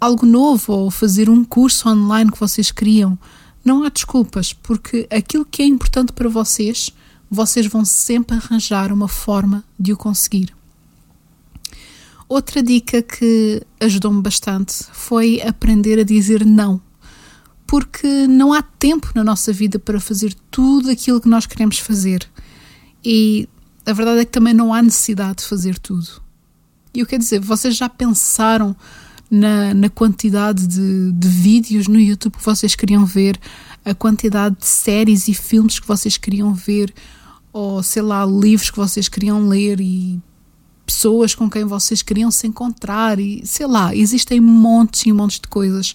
algo 0.00 0.26
novo 0.26 0.72
ou 0.72 0.90
fazer 0.90 1.28
um 1.28 1.44
curso 1.44 1.88
online 1.88 2.30
que 2.30 2.40
vocês 2.40 2.70
queriam. 2.70 3.18
Não 3.64 3.84
há 3.84 3.88
desculpas, 3.88 4.52
porque 4.52 5.06
aquilo 5.10 5.44
que 5.44 5.62
é 5.62 5.66
importante 5.66 6.12
para 6.12 6.28
vocês, 6.28 6.90
vocês 7.30 7.66
vão 7.66 7.84
sempre 7.84 8.36
arranjar 8.36 8.92
uma 8.92 9.08
forma 9.08 9.62
de 9.78 9.92
o 9.92 9.96
conseguir. 9.96 10.54
Outra 12.28 12.62
dica 12.62 13.02
que 13.02 13.62
ajudou-me 13.80 14.22
bastante 14.22 14.84
foi 14.92 15.42
aprender 15.42 15.98
a 15.98 16.04
dizer 16.04 16.46
não 16.46 16.80
porque 17.70 18.26
não 18.26 18.52
há 18.52 18.62
tempo 18.62 19.12
na 19.14 19.22
nossa 19.22 19.52
vida 19.52 19.78
para 19.78 20.00
fazer 20.00 20.34
tudo 20.50 20.90
aquilo 20.90 21.20
que 21.20 21.28
nós 21.28 21.46
queremos 21.46 21.78
fazer. 21.78 22.28
E 23.04 23.48
a 23.86 23.92
verdade 23.92 24.22
é 24.22 24.24
que 24.24 24.32
também 24.32 24.52
não 24.52 24.74
há 24.74 24.82
necessidade 24.82 25.36
de 25.36 25.44
fazer 25.44 25.78
tudo. 25.78 26.20
E 26.92 26.98
eu 26.98 27.06
quero 27.06 27.22
dizer, 27.22 27.38
vocês 27.38 27.76
já 27.76 27.88
pensaram 27.88 28.74
na, 29.30 29.72
na 29.72 29.88
quantidade 29.88 30.66
de, 30.66 31.12
de 31.12 31.28
vídeos 31.28 31.86
no 31.86 32.00
YouTube 32.00 32.38
que 32.38 32.44
vocês 32.44 32.74
queriam 32.74 33.06
ver, 33.06 33.38
a 33.84 33.94
quantidade 33.94 34.56
de 34.58 34.66
séries 34.66 35.28
e 35.28 35.32
filmes 35.32 35.78
que 35.78 35.86
vocês 35.86 36.16
queriam 36.16 36.52
ver, 36.52 36.92
ou 37.52 37.84
sei 37.84 38.02
lá, 38.02 38.26
livros 38.26 38.68
que 38.68 38.78
vocês 38.78 39.08
queriam 39.08 39.46
ler 39.46 39.80
e 39.80 40.20
pessoas 40.84 41.36
com 41.36 41.48
quem 41.48 41.64
vocês 41.64 42.02
queriam 42.02 42.32
se 42.32 42.48
encontrar 42.48 43.20
e 43.20 43.46
sei 43.46 43.68
lá, 43.68 43.94
existem 43.94 44.40
montes 44.40 45.06
e 45.06 45.12
montes 45.12 45.38
de 45.38 45.46
coisas 45.46 45.94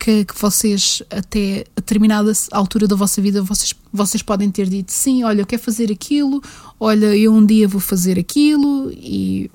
que, 0.00 0.24
que, 0.24 0.40
vocês, 0.40 1.02
até 1.10 1.66
a 1.76 1.80
determinada 1.80 2.32
altura 2.52 2.88
da 2.88 2.96
vossa 2.96 3.20
vida, 3.20 3.42
vocês, 3.42 3.74
vocês 3.92 4.22
podem 4.22 4.50
ter 4.50 4.66
dito 4.66 4.90
sim, 4.90 5.22
olha, 5.22 5.42
eu 5.42 5.46
quero 5.46 5.62
fazer 5.62 5.92
aquilo, 5.92 6.42
olha, 6.80 7.14
eu 7.14 7.34
um 7.34 7.44
dia 7.44 7.68
vou 7.68 7.80
fazer 7.80 8.18
aquilo, 8.18 8.90
e 8.92 9.50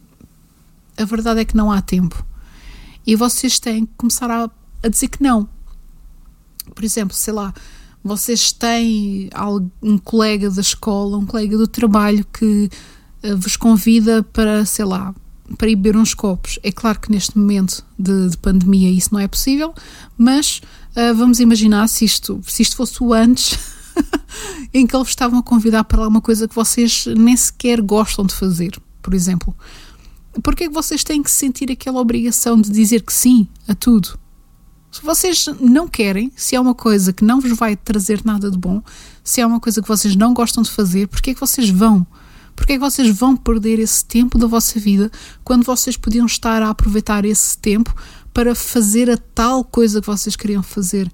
a 0.95 1.03
verdade 1.03 1.39
é 1.39 1.45
que 1.45 1.57
não 1.57 1.71
há 1.71 1.81
tempo. 1.81 2.23
E 3.07 3.15
vocês 3.15 3.59
têm 3.59 3.87
que 3.87 3.93
começar 3.97 4.29
a, 4.29 4.49
a 4.83 4.87
dizer 4.87 5.07
que 5.07 5.21
não. 5.21 5.49
Por 6.75 6.83
exemplo, 6.83 7.15
sei 7.15 7.33
lá, 7.33 7.51
vocês 8.03 8.51
têm 8.51 9.29
um 9.81 9.97
colega 9.97 10.49
da 10.51 10.61
escola, 10.61 11.17
um 11.17 11.25
colega 11.25 11.57
do 11.57 11.67
trabalho 11.67 12.23
que 12.31 12.69
eh, 13.23 13.33
vos 13.33 13.55
convida 13.57 14.21
para, 14.21 14.63
sei 14.63 14.85
lá, 14.85 15.13
para 15.57 15.69
ir 15.69 15.75
beber 15.75 15.97
uns 15.97 16.13
copos. 16.13 16.59
É 16.63 16.71
claro 16.71 16.99
que 16.99 17.11
neste 17.11 17.37
momento 17.37 17.85
de, 17.97 18.29
de 18.29 18.37
pandemia 18.37 18.89
isso 18.89 19.09
não 19.11 19.19
é 19.19 19.27
possível, 19.27 19.73
mas 20.17 20.61
uh, 20.95 21.15
vamos 21.15 21.39
imaginar 21.39 21.87
se 21.87 22.05
isto, 22.05 22.41
se 22.45 22.63
isto 22.63 22.75
fosse 22.75 23.01
o 23.03 23.13
antes, 23.13 23.57
em 24.73 24.85
que 24.85 24.95
eles 24.95 25.09
estavam 25.09 25.39
a 25.39 25.43
convidar 25.43 25.83
para 25.83 26.01
lá 26.01 26.07
uma 26.07 26.21
coisa 26.21 26.47
que 26.47 26.55
vocês 26.55 27.05
nem 27.07 27.35
sequer 27.35 27.81
gostam 27.81 28.25
de 28.25 28.33
fazer, 28.33 28.79
por 29.01 29.13
exemplo. 29.13 29.55
Porque 30.43 30.65
é 30.65 30.67
que 30.67 30.73
vocês 30.73 31.03
têm 31.03 31.23
que 31.23 31.31
sentir 31.31 31.71
aquela 31.71 31.99
obrigação 31.99 32.59
de 32.59 32.69
dizer 32.69 33.03
que 33.03 33.13
sim 33.13 33.47
a 33.67 33.73
tudo? 33.73 34.19
Se 34.91 35.01
vocês 35.01 35.45
não 35.59 35.87
querem, 35.87 36.31
se 36.35 36.55
é 36.55 36.59
uma 36.59 36.73
coisa 36.73 37.11
que 37.11 37.23
não 37.23 37.41
vos 37.41 37.51
vai 37.57 37.75
trazer 37.75 38.21
nada 38.23 38.49
de 38.49 38.57
bom, 38.57 38.81
se 39.23 39.41
é 39.41 39.45
uma 39.45 39.59
coisa 39.59 39.81
que 39.81 39.87
vocês 39.87 40.15
não 40.15 40.33
gostam 40.33 40.63
de 40.63 40.71
fazer, 40.71 41.07
porque 41.07 41.31
é 41.31 41.33
que 41.33 41.39
vocês 41.39 41.69
vão? 41.69 42.05
Porque 42.55 42.73
é 42.73 42.75
que 42.75 42.81
vocês 42.81 43.15
vão 43.15 43.35
perder 43.35 43.79
esse 43.79 44.03
tempo 44.05 44.37
da 44.37 44.47
vossa 44.47 44.79
vida 44.79 45.11
quando 45.43 45.63
vocês 45.63 45.97
podiam 45.97 46.25
estar 46.25 46.61
a 46.61 46.69
aproveitar 46.69 47.25
esse 47.25 47.57
tempo 47.57 47.93
para 48.33 48.55
fazer 48.55 49.09
a 49.09 49.17
tal 49.17 49.63
coisa 49.63 50.01
que 50.01 50.07
vocês 50.07 50.35
queriam 50.35 50.63
fazer? 50.63 51.11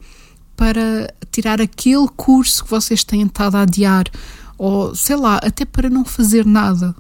Para 0.56 1.14
tirar 1.32 1.60
aquele 1.60 2.08
curso 2.16 2.64
que 2.64 2.70
vocês 2.70 3.04
têm 3.04 3.24
estado 3.24 3.56
a 3.56 3.62
adiar? 3.62 4.06
Ou 4.58 4.94
sei 4.96 5.16
lá, 5.16 5.38
até 5.38 5.66
para 5.66 5.90
não 5.90 6.06
fazer 6.06 6.46
nada? 6.46 6.96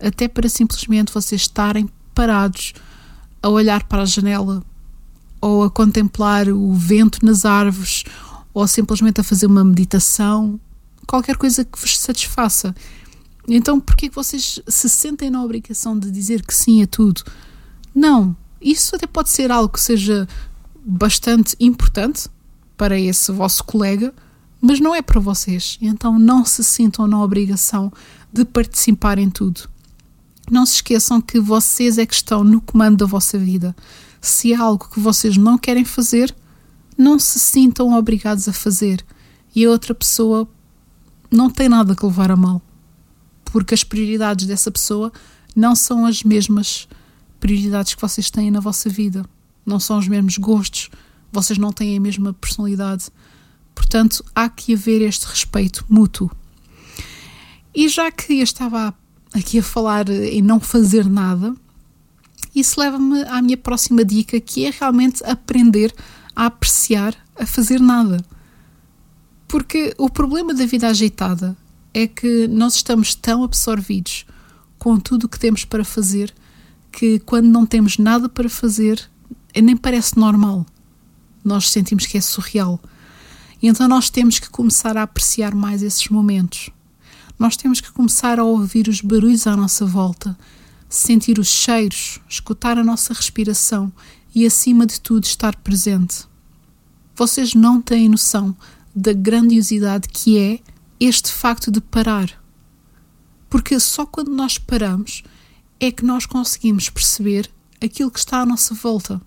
Até 0.00 0.26
para 0.26 0.48
simplesmente 0.48 1.12
vocês 1.12 1.42
estarem 1.42 1.88
parados 2.14 2.74
a 3.42 3.48
olhar 3.48 3.84
para 3.84 4.02
a 4.02 4.06
janela 4.06 4.62
ou 5.40 5.62
a 5.62 5.70
contemplar 5.70 6.48
o 6.48 6.72
vento 6.72 7.24
nas 7.24 7.44
árvores 7.44 8.04
ou 8.54 8.66
simplesmente 8.66 9.20
a 9.20 9.24
fazer 9.24 9.46
uma 9.46 9.64
meditação, 9.64 10.58
qualquer 11.06 11.36
coisa 11.36 11.64
que 11.64 11.78
vos 11.78 11.98
satisfaça. 11.98 12.74
Então, 13.46 13.78
por 13.78 13.96
que 13.96 14.08
vocês 14.08 14.60
se 14.66 14.88
sentem 14.88 15.30
na 15.30 15.42
obrigação 15.42 15.98
de 15.98 16.10
dizer 16.10 16.44
que 16.44 16.54
sim 16.54 16.82
a 16.82 16.86
tudo? 16.86 17.22
Não. 17.94 18.36
Isso 18.60 18.96
até 18.96 19.06
pode 19.06 19.28
ser 19.28 19.52
algo 19.52 19.74
que 19.74 19.80
seja 19.80 20.26
bastante 20.84 21.54
importante 21.60 22.28
para 22.76 22.98
esse 22.98 23.30
vosso 23.30 23.62
colega, 23.64 24.14
mas 24.60 24.80
não 24.80 24.94
é 24.94 25.02
para 25.02 25.20
vocês. 25.20 25.78
Então, 25.80 26.18
não 26.18 26.44
se 26.44 26.64
sintam 26.64 27.06
na 27.06 27.22
obrigação 27.22 27.92
de 28.32 28.44
participar 28.44 29.18
em 29.18 29.28
tudo. 29.28 29.68
Não 30.50 30.64
se 30.66 30.76
esqueçam 30.76 31.20
que 31.20 31.38
vocês 31.38 31.98
é 31.98 32.04
que 32.04 32.14
estão 32.14 32.42
no 32.42 32.60
comando 32.60 32.98
da 32.98 33.06
vossa 33.06 33.38
vida. 33.38 33.74
Se 34.20 34.52
é 34.52 34.56
algo 34.56 34.88
que 34.88 35.00
vocês 35.00 35.36
não 35.36 35.58
querem 35.58 35.84
fazer, 35.84 36.34
não 36.96 37.18
se 37.18 37.38
sintam 37.38 37.92
obrigados 37.92 38.48
a 38.48 38.52
fazer. 38.52 39.04
E 39.54 39.64
a 39.64 39.70
outra 39.70 39.94
pessoa 39.94 40.48
não 41.30 41.50
tem 41.50 41.68
nada 41.68 41.94
que 41.94 42.04
levar 42.04 42.30
a 42.30 42.36
mal. 42.36 42.62
Porque 43.54 43.72
as 43.72 43.84
prioridades 43.84 44.48
dessa 44.48 44.68
pessoa 44.68 45.12
não 45.54 45.76
são 45.76 46.04
as 46.04 46.24
mesmas 46.24 46.88
prioridades 47.38 47.94
que 47.94 48.00
vocês 48.00 48.28
têm 48.28 48.50
na 48.50 48.58
vossa 48.58 48.90
vida. 48.90 49.24
Não 49.64 49.78
são 49.78 49.96
os 49.96 50.08
mesmos 50.08 50.38
gostos, 50.38 50.90
vocês 51.30 51.56
não 51.56 51.72
têm 51.72 51.96
a 51.96 52.00
mesma 52.00 52.32
personalidade. 52.34 53.06
Portanto, 53.72 54.24
há 54.34 54.48
que 54.48 54.74
haver 54.74 55.02
este 55.02 55.26
respeito 55.26 55.84
mútuo. 55.88 56.32
E 57.72 57.88
já 57.88 58.10
que 58.10 58.40
eu 58.40 58.42
estava 58.42 58.92
aqui 59.32 59.60
a 59.60 59.62
falar 59.62 60.08
em 60.08 60.42
não 60.42 60.58
fazer 60.58 61.08
nada, 61.08 61.54
isso 62.52 62.80
leva-me 62.80 63.22
à 63.22 63.40
minha 63.40 63.56
próxima 63.56 64.04
dica, 64.04 64.40
que 64.40 64.66
é 64.66 64.70
realmente 64.70 65.22
aprender 65.24 65.94
a 66.34 66.46
apreciar 66.46 67.14
a 67.36 67.46
fazer 67.46 67.78
nada. 67.78 68.16
Porque 69.46 69.94
o 69.96 70.10
problema 70.10 70.52
da 70.52 70.66
vida 70.66 70.88
ajeitada 70.88 71.56
é 71.94 72.06
que 72.08 72.48
nós 72.48 72.74
estamos 72.74 73.14
tão 73.14 73.44
absorvidos 73.44 74.26
com 74.78 74.98
tudo 74.98 75.24
o 75.24 75.28
que 75.28 75.38
temos 75.38 75.64
para 75.64 75.84
fazer 75.84 76.34
que 76.92 77.20
quando 77.20 77.46
não 77.46 77.64
temos 77.64 77.96
nada 77.96 78.28
para 78.28 78.48
fazer 78.48 79.08
nem 79.62 79.76
parece 79.76 80.18
normal. 80.18 80.66
Nós 81.44 81.70
sentimos 81.70 82.06
que 82.06 82.18
é 82.18 82.20
surreal. 82.20 82.80
E 83.62 83.68
então 83.68 83.86
nós 83.88 84.10
temos 84.10 84.38
que 84.38 84.50
começar 84.50 84.96
a 84.96 85.02
apreciar 85.02 85.54
mais 85.54 85.82
esses 85.82 86.08
momentos. 86.08 86.70
Nós 87.38 87.56
temos 87.56 87.80
que 87.80 87.92
começar 87.92 88.38
a 88.38 88.44
ouvir 88.44 88.88
os 88.88 89.00
barulhos 89.00 89.46
à 89.46 89.56
nossa 89.56 89.86
volta, 89.86 90.36
sentir 90.88 91.38
os 91.38 91.48
cheiros, 91.48 92.20
escutar 92.28 92.78
a 92.78 92.84
nossa 92.84 93.12
respiração 93.12 93.92
e, 94.34 94.44
acima 94.44 94.86
de 94.86 95.00
tudo, 95.00 95.24
estar 95.24 95.56
presente. 95.56 96.26
Vocês 97.16 97.54
não 97.54 97.80
têm 97.80 98.08
noção 98.08 98.56
da 98.94 99.12
grandiosidade 99.12 100.08
que 100.08 100.38
é 100.38 100.60
este 100.98 101.30
facto 101.30 101.70
de 101.70 101.80
parar. 101.80 102.42
Porque 103.48 103.78
só 103.78 104.04
quando 104.06 104.30
nós 104.30 104.58
paramos 104.58 105.22
é 105.80 105.90
que 105.90 106.04
nós 106.04 106.26
conseguimos 106.26 106.88
perceber 106.88 107.50
aquilo 107.82 108.10
que 108.10 108.18
está 108.18 108.40
à 108.40 108.46
nossa 108.46 108.74
volta. 108.74 109.20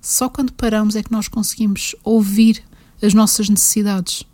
Só 0.00 0.28
quando 0.28 0.52
paramos 0.52 0.96
é 0.96 1.02
que 1.02 1.12
nós 1.12 1.28
conseguimos 1.28 1.94
ouvir 2.02 2.62
as 3.02 3.14
nossas 3.14 3.48
necessidades, 3.48 4.24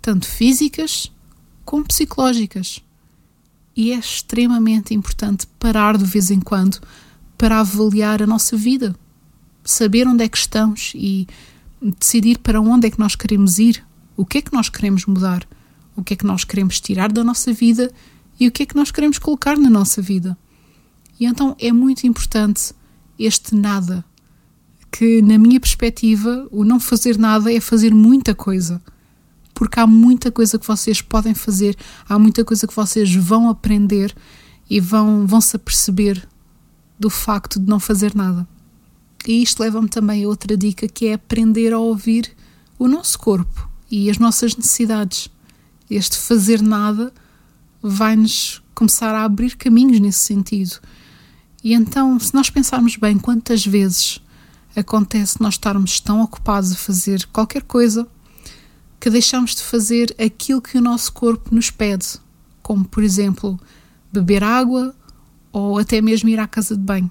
tanto 0.00 0.26
físicas 0.26 1.10
como 1.64 1.84
psicológicas. 1.84 2.80
E 3.76 3.92
é 3.92 3.98
extremamente 3.98 4.94
importante 4.94 5.46
parar 5.58 5.98
de 5.98 6.04
vez 6.04 6.30
em 6.30 6.40
quando 6.40 6.80
para 7.36 7.60
avaliar 7.60 8.22
a 8.22 8.26
nossa 8.26 8.56
vida, 8.56 8.94
saber 9.64 10.06
onde 10.06 10.22
é 10.24 10.28
que 10.28 10.38
estamos 10.38 10.92
e 10.94 11.26
decidir 11.82 12.38
para 12.38 12.60
onde 12.60 12.86
é 12.86 12.90
que 12.90 12.98
nós 12.98 13.16
queremos 13.16 13.58
ir, 13.58 13.84
o 14.16 14.24
que 14.24 14.38
é 14.38 14.42
que 14.42 14.52
nós 14.52 14.68
queremos 14.68 15.06
mudar, 15.06 15.46
o 15.96 16.02
que 16.02 16.14
é 16.14 16.16
que 16.16 16.26
nós 16.26 16.44
queremos 16.44 16.80
tirar 16.80 17.10
da 17.10 17.24
nossa 17.24 17.52
vida 17.52 17.90
e 18.38 18.48
o 18.48 18.52
que 18.52 18.62
é 18.62 18.66
que 18.66 18.76
nós 18.76 18.90
queremos 18.90 19.18
colocar 19.18 19.56
na 19.56 19.70
nossa 19.70 20.02
vida. 20.02 20.36
E 21.18 21.26
então 21.26 21.56
é 21.60 21.72
muito 21.72 22.06
importante 22.06 22.74
este 23.18 23.54
nada 23.54 24.04
que, 24.90 25.22
na 25.22 25.38
minha 25.38 25.60
perspectiva, 25.60 26.46
o 26.50 26.64
não 26.64 26.78
fazer 26.78 27.18
nada 27.18 27.52
é 27.52 27.60
fazer 27.60 27.94
muita 27.94 28.34
coisa. 28.34 28.82
Porque 29.52 29.78
há 29.78 29.86
muita 29.86 30.32
coisa 30.32 30.58
que 30.58 30.66
vocês 30.66 31.00
podem 31.00 31.34
fazer, 31.34 31.76
há 32.08 32.18
muita 32.18 32.44
coisa 32.44 32.66
que 32.66 32.74
vocês 32.74 33.14
vão 33.14 33.48
aprender 33.48 34.14
e 34.68 34.80
vão, 34.80 35.26
vão 35.26 35.40
se 35.40 35.54
aperceber 35.54 36.26
do 36.98 37.08
facto 37.08 37.60
de 37.60 37.68
não 37.68 37.78
fazer 37.78 38.14
nada. 38.14 38.46
E 39.26 39.42
isto 39.42 39.60
leva-me 39.60 39.88
também 39.88 40.24
a 40.24 40.28
outra 40.28 40.56
dica 40.56 40.88
que 40.88 41.06
é 41.06 41.14
aprender 41.14 41.72
a 41.72 41.78
ouvir 41.78 42.32
o 42.78 42.88
nosso 42.88 43.18
corpo 43.18 43.73
e 43.90 44.10
as 44.10 44.18
nossas 44.18 44.56
necessidades. 44.56 45.28
Este 45.90 46.16
fazer 46.16 46.62
nada 46.62 47.12
vai-nos 47.82 48.62
começar 48.74 49.14
a 49.14 49.24
abrir 49.24 49.56
caminhos 49.56 50.00
nesse 50.00 50.20
sentido. 50.20 50.80
E 51.62 51.72
então, 51.72 52.18
se 52.18 52.34
nós 52.34 52.50
pensarmos 52.50 52.96
bem 52.96 53.18
quantas 53.18 53.64
vezes 53.64 54.20
acontece 54.76 55.40
nós 55.40 55.54
estarmos 55.54 56.00
tão 56.00 56.20
ocupados 56.20 56.72
a 56.72 56.76
fazer 56.76 57.26
qualquer 57.26 57.62
coisa 57.62 58.08
que 58.98 59.08
deixamos 59.08 59.54
de 59.54 59.62
fazer 59.62 60.14
aquilo 60.18 60.60
que 60.60 60.78
o 60.78 60.80
nosso 60.80 61.12
corpo 61.12 61.54
nos 61.54 61.70
pede, 61.70 62.06
como 62.62 62.84
por 62.84 63.02
exemplo 63.02 63.60
beber 64.12 64.42
água 64.42 64.94
ou 65.52 65.78
até 65.78 66.00
mesmo 66.00 66.28
ir 66.28 66.40
à 66.40 66.46
casa 66.46 66.76
de 66.76 66.82
banho. 66.82 67.10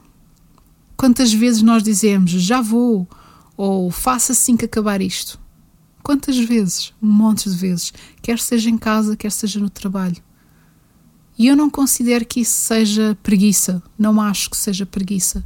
Quantas 0.97 1.31
vezes 1.31 1.61
nós 1.61 1.83
dizemos 1.83 2.31
já 2.31 2.61
vou 2.61 3.07
ou 3.55 3.91
faça 3.91 4.33
assim 4.33 4.57
que 4.57 4.65
acabar 4.65 5.01
isto? 5.01 5.39
Quantas 6.03 6.37
vezes? 6.37 6.93
Montes 7.01 7.53
de 7.53 7.59
vezes, 7.59 7.93
quer 8.21 8.37
seja 8.37 8.69
em 8.69 8.77
casa, 8.77 9.15
quer 9.15 9.31
seja 9.31 9.59
no 9.59 9.69
trabalho. 9.69 10.21
E 11.39 11.47
eu 11.47 11.55
não 11.55 11.69
considero 11.69 12.25
que 12.25 12.41
isso 12.41 12.55
seja 12.55 13.17
preguiça, 13.23 13.81
não 13.97 14.21
acho 14.21 14.49
que 14.49 14.57
seja 14.57 14.85
preguiça 14.85 15.43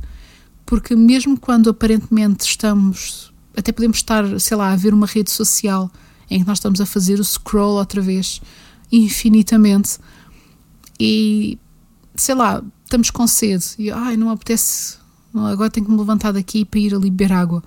porque 0.67 0.95
mesmo 0.97 1.39
quando 1.39 1.69
aparentemente 1.69 2.45
estamos, 2.45 3.33
até 3.55 3.71
podemos 3.71 3.97
estar, 3.97 4.39
sei 4.39 4.57
lá, 4.57 4.73
a 4.73 4.75
ver 4.75 4.93
uma 4.93 5.07
rede 5.07 5.31
social 5.31 5.89
em 6.29 6.41
que 6.41 6.45
nós 6.45 6.57
estamos 6.57 6.81
a 6.81 6.85
fazer 6.85 7.21
o 7.21 7.23
scroll 7.23 7.77
outra 7.77 8.01
vez, 8.01 8.41
infinitamente, 8.91 9.97
e 10.99 11.57
sei 12.15 12.35
lá, 12.35 12.61
estamos 12.83 13.09
com 13.09 13.25
sede 13.25 13.65
e 13.79 13.89
ai, 13.89 14.17
não 14.17 14.29
apetece, 14.29 14.97
agora 15.33 15.69
tenho 15.69 15.85
que 15.85 15.91
me 15.91 15.97
levantar 15.97 16.33
daqui 16.33 16.65
para 16.65 16.79
ir 16.81 16.93
ali 16.93 17.09
beber 17.09 17.31
água. 17.31 17.63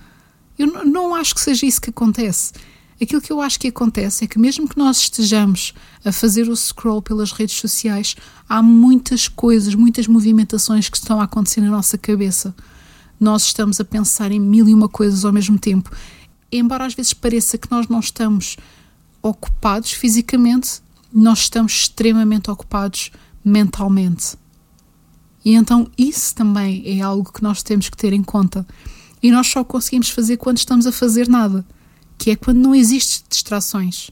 Eu 0.59 0.85
não 0.85 1.15
acho 1.15 1.35
que 1.35 1.41
seja 1.41 1.65
isso 1.65 1.81
que 1.81 1.89
acontece. 1.89 2.53
Aquilo 3.01 3.21
que 3.21 3.33
eu 3.33 3.41
acho 3.41 3.59
que 3.59 3.69
acontece 3.69 4.25
é 4.25 4.27
que, 4.27 4.39
mesmo 4.39 4.69
que 4.69 4.77
nós 4.77 4.99
estejamos 4.99 5.73
a 6.05 6.13
fazer 6.13 6.49
o 6.49 6.57
scroll 6.57 7.01
pelas 7.01 7.33
redes 7.33 7.57
sociais, 7.57 8.15
há 8.49 8.63
muitas 8.63 9.27
coisas, 9.27 9.75
muitas 9.75 10.07
movimentações 10.07 10.89
que 10.89 10.97
estão 10.97 11.21
a 11.21 11.25
acontecer 11.25 11.61
na 11.63 11.71
nossa 11.71 11.97
cabeça 11.97 12.55
nós 13.21 13.45
estamos 13.45 13.79
a 13.79 13.85
pensar 13.85 14.33
em 14.33 14.41
mil 14.41 14.67
e 14.67 14.73
uma 14.73 14.89
coisas 14.89 15.27
ao 15.27 15.33
mesmo 15.33 15.59
tempo. 15.59 15.95
Embora 16.51 16.87
às 16.87 16.95
vezes 16.95 17.13
pareça 17.13 17.59
que 17.59 17.71
nós 17.71 17.87
não 17.87 18.01
estamos 18.01 18.57
ocupados 19.23 19.93
fisicamente, 19.93 20.81
nós 21.13 21.41
estamos 21.41 21.73
extremamente 21.73 22.51
ocupados 22.51 23.11
mentalmente. 23.45 24.39
E 25.45 25.55
então 25.55 25.91
isso 25.99 26.35
também 26.35 26.83
é 26.87 27.03
algo 27.03 27.31
que 27.31 27.43
nós 27.43 27.63
temos 27.63 27.91
que 27.91 27.97
ter 27.97 28.15
em 28.15 28.23
conta. 28.23 28.67
E 29.23 29.31
nós 29.31 29.49
só 29.49 29.63
conseguimos 29.63 30.09
fazer 30.09 30.39
quando 30.39 30.57
estamos 30.57 30.87
a 30.87 30.93
fazer 30.93 31.29
nada, 31.29 31.65
que 32.21 32.31
é 32.31 32.37
quando 32.37 32.59
não 32.59 32.75
existem 32.75 33.25
distrações. 33.31 34.11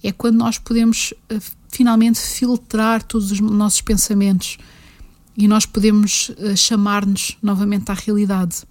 É 0.00 0.12
quando 0.12 0.36
nós 0.36 0.56
podemos 0.56 1.12
uh, 1.32 1.42
finalmente 1.68 2.20
filtrar 2.20 3.02
todos 3.02 3.32
os 3.32 3.40
nossos 3.40 3.80
pensamentos 3.80 4.56
e 5.36 5.48
nós 5.48 5.66
podemos 5.66 6.28
uh, 6.28 6.56
chamar-nos 6.56 7.36
novamente 7.42 7.90
à 7.90 7.94
realidade. 7.94 8.62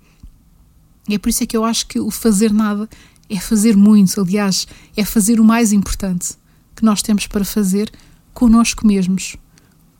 É 1.09 1.17
por 1.17 1.27
isso 1.27 1.43
é 1.43 1.45
que 1.45 1.57
eu 1.57 1.65
acho 1.65 1.85
que 1.87 1.99
o 1.99 2.09
fazer 2.09 2.53
nada 2.53 2.87
é 3.29 3.37
fazer 3.37 3.75
muito, 3.75 4.21
aliás, 4.21 4.65
é 4.95 5.03
fazer 5.03 5.41
o 5.41 5.43
mais 5.43 5.73
importante 5.73 6.35
que 6.73 6.85
nós 6.85 7.01
temos 7.01 7.27
para 7.27 7.43
fazer 7.43 7.91
connosco 8.33 8.87
mesmos. 8.87 9.35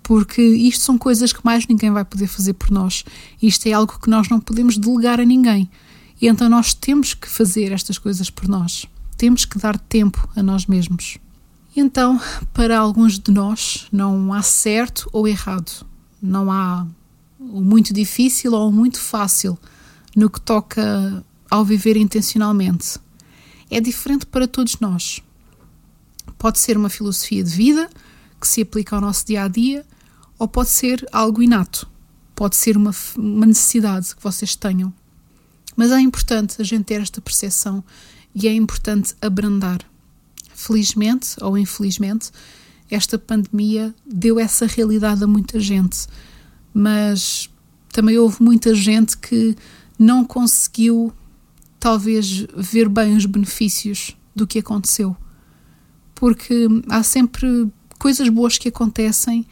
Porque 0.01 0.41
isto 0.41 0.85
são 0.85 0.97
coisas 0.97 1.33
que 1.33 1.43
mais 1.43 1.67
ninguém 1.67 1.91
vai 1.91 2.05
poder 2.05 2.27
fazer 2.27 2.53
por 2.53 2.71
nós. 2.71 3.03
Isto 3.41 3.67
é 3.67 3.73
algo 3.73 3.99
que 3.99 4.09
nós 4.09 4.29
não 4.29 4.39
podemos 4.39 4.77
delegar 4.77 5.19
a 5.19 5.25
ninguém. 5.25 5.69
E 6.23 6.27
então 6.29 6.47
nós 6.47 6.73
temos 6.73 7.13
que 7.13 7.27
fazer 7.27 7.73
estas 7.73 7.97
coisas 7.97 8.29
por 8.29 8.47
nós. 8.47 8.85
Temos 9.17 9.43
que 9.43 9.59
dar 9.59 9.77
tempo 9.77 10.25
a 10.33 10.41
nós 10.41 10.65
mesmos. 10.67 11.17
Então, 11.75 12.17
para 12.53 12.79
alguns 12.79 13.19
de 13.19 13.29
nós, 13.29 13.87
não 13.91 14.31
há 14.31 14.41
certo 14.41 15.09
ou 15.11 15.27
errado 15.27 15.85
não 16.21 16.49
há 16.49 16.87
o 17.37 17.59
muito 17.59 17.93
difícil 17.93 18.53
ou 18.53 18.69
o 18.69 18.71
muito 18.71 19.01
fácil 19.01 19.59
no 20.15 20.29
que 20.29 20.39
toca 20.39 21.25
ao 21.51 21.65
viver 21.65 21.97
intencionalmente. 21.97 22.97
É 23.69 23.81
diferente 23.81 24.25
para 24.25 24.47
todos 24.47 24.79
nós. 24.79 25.21
Pode 26.37 26.57
ser 26.57 26.77
uma 26.77 26.89
filosofia 26.89 27.43
de 27.43 27.51
vida 27.53 27.89
que 28.39 28.47
se 28.47 28.61
aplica 28.61 28.95
ao 28.95 29.01
nosso 29.01 29.27
dia 29.27 29.43
a 29.43 29.49
dia, 29.49 29.85
ou 30.39 30.47
pode 30.47 30.69
ser 30.69 31.05
algo 31.11 31.43
inato, 31.43 31.85
pode 32.33 32.55
ser 32.55 32.77
uma, 32.77 32.95
uma 33.17 33.45
necessidade 33.45 34.15
que 34.15 34.23
vocês 34.23 34.55
tenham. 34.55 34.93
Mas 35.75 35.91
é 35.91 35.99
importante 35.99 36.61
a 36.61 36.63
gente 36.63 36.85
ter 36.85 37.01
esta 37.01 37.21
percepção 37.21 37.83
e 38.33 38.47
é 38.47 38.53
importante 38.53 39.15
abrandar. 39.21 39.79
Felizmente 40.53 41.35
ou 41.41 41.57
infelizmente, 41.57 42.31
esta 42.89 43.17
pandemia 43.17 43.93
deu 44.05 44.39
essa 44.39 44.67
realidade 44.67 45.23
a 45.23 45.27
muita 45.27 45.59
gente, 45.59 46.05
mas 46.73 47.49
também 47.91 48.17
houve 48.17 48.41
muita 48.41 48.73
gente 48.73 49.17
que 49.17 49.55
não 49.97 50.25
conseguiu, 50.25 51.13
talvez, 51.79 52.45
ver 52.55 52.89
bem 52.89 53.15
os 53.15 53.25
benefícios 53.25 54.15
do 54.35 54.47
que 54.47 54.59
aconteceu. 54.59 55.15
Porque 56.15 56.67
há 56.89 57.03
sempre 57.03 57.71
coisas 57.99 58.27
boas 58.29 58.57
que 58.57 58.67
acontecem, 58.67 59.45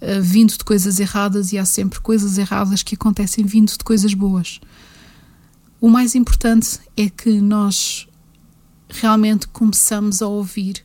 uh, 0.00 0.22
vindo 0.22 0.56
de 0.56 0.64
coisas 0.64 1.00
erradas 1.00 1.52
e 1.52 1.58
há 1.58 1.64
sempre 1.64 2.00
coisas 2.00 2.38
erradas 2.38 2.82
que 2.82 2.94
acontecem 2.94 3.44
vindo 3.44 3.70
de 3.70 3.84
coisas 3.84 4.14
boas. 4.14 4.60
O 5.80 5.88
mais 5.88 6.16
importante 6.16 6.80
é 6.96 7.08
que 7.08 7.40
nós 7.40 8.08
realmente 8.88 9.46
começamos 9.46 10.20
a 10.20 10.26
ouvir 10.26 10.84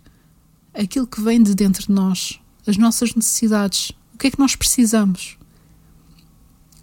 aquilo 0.71 1.07
que 1.07 1.19
vem 1.19 1.41
de 1.41 1.55
dentro 1.55 1.87
de 1.87 1.91
nós, 1.91 2.39
as 2.67 2.77
nossas 2.77 3.15
necessidades, 3.15 3.91
o 4.13 4.17
que 4.19 4.27
é 4.27 4.31
que 4.31 4.39
nós 4.39 4.55
precisamos. 4.55 5.35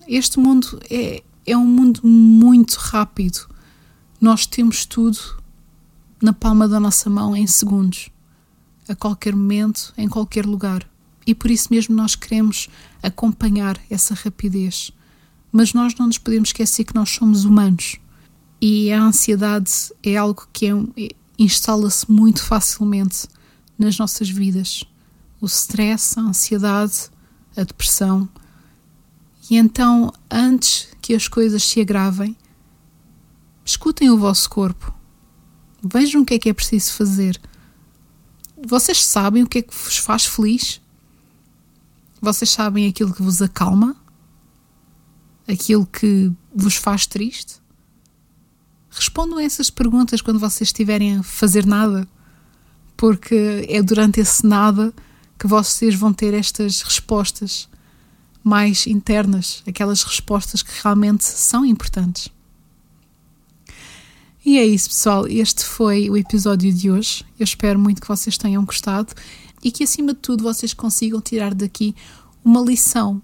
Este 0.08 0.40
mundo 0.40 0.80
é, 0.90 1.22
é 1.46 1.56
um 1.56 1.64
mundo 1.64 2.00
muito 2.04 2.74
rápido. 2.74 3.48
Nós 4.20 4.44
temos 4.44 4.84
tudo 4.84 5.18
na 6.20 6.32
palma 6.32 6.66
da 6.66 6.80
nossa 6.80 7.08
mão 7.08 7.36
em 7.36 7.46
segundos, 7.46 8.10
a 8.88 8.94
qualquer 8.96 9.36
momento, 9.36 9.94
em 9.96 10.08
qualquer 10.08 10.44
lugar. 10.44 10.84
E 11.24 11.32
por 11.32 11.48
isso 11.48 11.68
mesmo 11.70 11.94
nós 11.94 12.16
queremos 12.16 12.68
acompanhar 13.00 13.78
essa 13.88 14.14
rapidez. 14.14 14.90
Mas 15.52 15.72
nós 15.72 15.94
não 15.96 16.06
nos 16.06 16.18
podemos 16.18 16.50
esquecer 16.50 16.84
que 16.84 16.94
nós 16.94 17.10
somos 17.10 17.44
humanos 17.44 17.98
e 18.60 18.92
a 18.92 19.02
ansiedade 19.02 19.72
é 20.02 20.16
algo 20.16 20.46
que 20.52 20.66
é, 20.66 20.74
instala-se 21.38 22.10
muito 22.10 22.42
facilmente 22.44 23.26
nas 23.78 23.96
nossas 23.96 24.28
vidas. 24.28 24.84
O 25.40 25.46
stress, 25.46 26.18
a 26.18 26.22
ansiedade, 26.22 27.08
a 27.56 27.62
depressão. 27.64 28.28
E 29.50 29.56
então, 29.56 30.12
antes 30.30 30.88
que 31.00 31.14
as 31.14 31.26
coisas 31.26 31.64
se 31.64 31.80
agravem, 31.80 32.36
escutem 33.64 34.10
o 34.10 34.18
vosso 34.18 34.50
corpo. 34.50 34.94
Vejam 35.82 36.20
o 36.20 36.26
que 36.26 36.34
é 36.34 36.38
que 36.38 36.50
é 36.50 36.52
preciso 36.52 36.92
fazer. 36.92 37.40
Vocês 38.62 39.04
sabem 39.06 39.42
o 39.42 39.46
que 39.46 39.58
é 39.58 39.62
que 39.62 39.74
vos 39.74 39.96
faz 39.96 40.26
feliz? 40.26 40.82
Vocês 42.20 42.50
sabem 42.50 42.86
aquilo 42.86 43.14
que 43.14 43.22
vos 43.22 43.40
acalma? 43.40 43.96
Aquilo 45.50 45.84
que 45.84 46.30
vos 46.54 46.76
faz 46.76 47.06
triste? 47.06 47.54
Respondam 48.88 49.38
a 49.38 49.42
essas 49.42 49.68
perguntas 49.68 50.20
quando 50.20 50.38
vocês 50.38 50.68
estiverem 50.68 51.16
a 51.18 51.22
fazer 51.22 51.66
nada, 51.66 52.06
porque 52.96 53.66
é 53.68 53.82
durante 53.82 54.20
esse 54.20 54.46
nada 54.46 54.92
que 55.38 55.46
vocês 55.46 55.94
vão 55.94 56.12
ter 56.12 56.34
estas 56.34 56.82
respostas 56.82 57.68
mais 58.44 58.86
internas, 58.86 59.62
aquelas 59.66 60.02
respostas 60.02 60.62
que 60.62 60.70
realmente 60.82 61.24
são 61.24 61.64
importantes. 61.64 62.28
E 64.44 64.56
é 64.56 64.64
isso, 64.64 64.88
pessoal. 64.88 65.26
Este 65.26 65.64
foi 65.64 66.08
o 66.08 66.16
episódio 66.16 66.72
de 66.72 66.90
hoje. 66.90 67.24
Eu 67.38 67.44
espero 67.44 67.78
muito 67.78 68.00
que 68.00 68.08
vocês 68.08 68.38
tenham 68.38 68.64
gostado 68.64 69.14
e 69.62 69.70
que, 69.72 69.84
acima 69.84 70.14
de 70.14 70.20
tudo, 70.20 70.44
vocês 70.44 70.72
consigam 70.72 71.20
tirar 71.20 71.54
daqui 71.54 71.94
uma 72.44 72.60
lição 72.60 73.20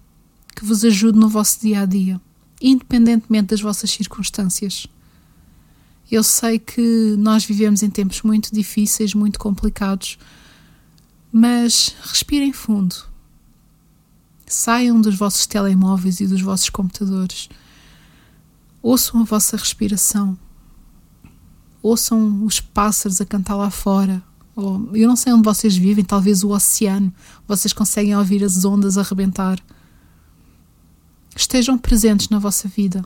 que 0.57 0.65
vos 0.65 0.85
ajude 0.85 1.19
no 1.19 1.29
vosso 1.29 1.61
dia 1.61 1.83
a 1.83 1.87
dia, 1.87 2.19
independentemente 2.61 3.49
das 3.49 3.61
vossas 3.61 3.91
circunstâncias. 3.91 4.87
Eu 6.11 6.23
sei 6.23 6.59
que 6.59 7.15
nós 7.19 7.45
vivemos 7.45 7.83
em 7.83 7.91
tempos 7.91 8.23
muito 8.23 8.55
difíceis, 8.55 9.13
muito 9.13 9.39
complicados, 9.39 10.19
mas 11.31 11.95
respirem 12.03 12.53
fundo. 12.53 12.97
Saiam 14.47 15.01
dos 15.01 15.15
vossos 15.17 15.47
telemóveis 15.47 16.21
e 16.21 16.27
dos 16.27 16.41
vossos 16.41 16.71
computadores. 16.71 17.49
Ouçam 18.81 19.21
a 19.21 19.25
vossa 19.25 19.57
respiração. 19.57 20.39
Ouçam 21.83 22.45
os 22.45 22.61
pássaros 22.61 23.21
a 23.21 23.27
cantar 23.27 23.57
lá 23.57 23.71
fora. 23.71 24.23
Eu 24.57 25.09
não 25.09 25.17
sei 25.17 25.33
onde 25.33 25.45
vocês 25.45 25.77
vivem, 25.77 26.05
talvez 26.05 26.43
o 26.43 26.51
oceano. 26.51 27.13
Vocês 27.47 27.73
conseguem 27.73 28.17
ouvir 28.17 28.43
as 28.43 28.65
ondas 28.65 28.97
a 28.97 29.03
rebentar. 29.03 29.61
Estejam 31.37 31.77
presentes 31.77 32.31
na 32.31 32.39
vossa 32.39 32.67
vida. 32.67 33.05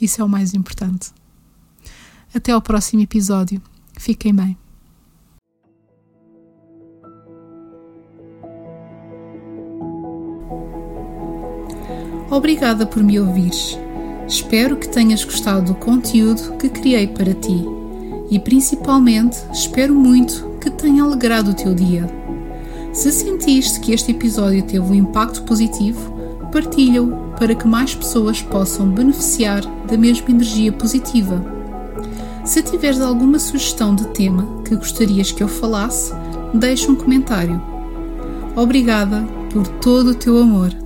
Isso 0.00 0.20
é 0.20 0.24
o 0.24 0.28
mais 0.28 0.54
importante. 0.54 1.10
Até 2.32 2.52
ao 2.52 2.62
próximo 2.62 3.02
episódio. 3.02 3.60
Fiquem 3.98 4.32
bem. 4.32 4.56
Obrigada 12.30 12.86
por 12.86 13.02
me 13.02 13.18
ouvires. 13.18 13.76
Espero 14.28 14.76
que 14.76 14.88
tenhas 14.88 15.24
gostado 15.24 15.66
do 15.66 15.74
conteúdo 15.74 16.56
que 16.58 16.68
criei 16.68 17.08
para 17.08 17.34
ti 17.34 17.64
e, 18.30 18.38
principalmente, 18.38 19.36
espero 19.52 19.94
muito 19.94 20.58
que 20.60 20.70
tenha 20.70 21.02
alegrado 21.02 21.50
o 21.50 21.54
teu 21.54 21.74
dia. 21.74 22.08
Se 22.92 23.10
sentiste 23.10 23.80
que 23.80 23.92
este 23.92 24.12
episódio 24.12 24.62
teve 24.62 24.80
um 24.80 24.94
impacto 24.94 25.42
positivo, 25.42 26.11
partilha-o 26.52 27.32
para 27.38 27.54
que 27.54 27.66
mais 27.66 27.94
pessoas 27.94 28.42
possam 28.42 28.88
beneficiar 28.88 29.62
da 29.88 29.96
mesma 29.96 30.30
energia 30.30 30.70
positiva. 30.70 31.42
Se 32.44 32.62
tiveres 32.62 33.00
alguma 33.00 33.38
sugestão 33.38 33.94
de 33.94 34.06
tema 34.08 34.62
que 34.64 34.76
gostarias 34.76 35.32
que 35.32 35.42
eu 35.42 35.48
falasse, 35.48 36.12
deixa 36.52 36.90
um 36.90 36.94
comentário. 36.94 37.60
Obrigada 38.54 39.24
por 39.50 39.66
todo 39.66 40.10
o 40.10 40.14
teu 40.14 40.38
amor. 40.38 40.81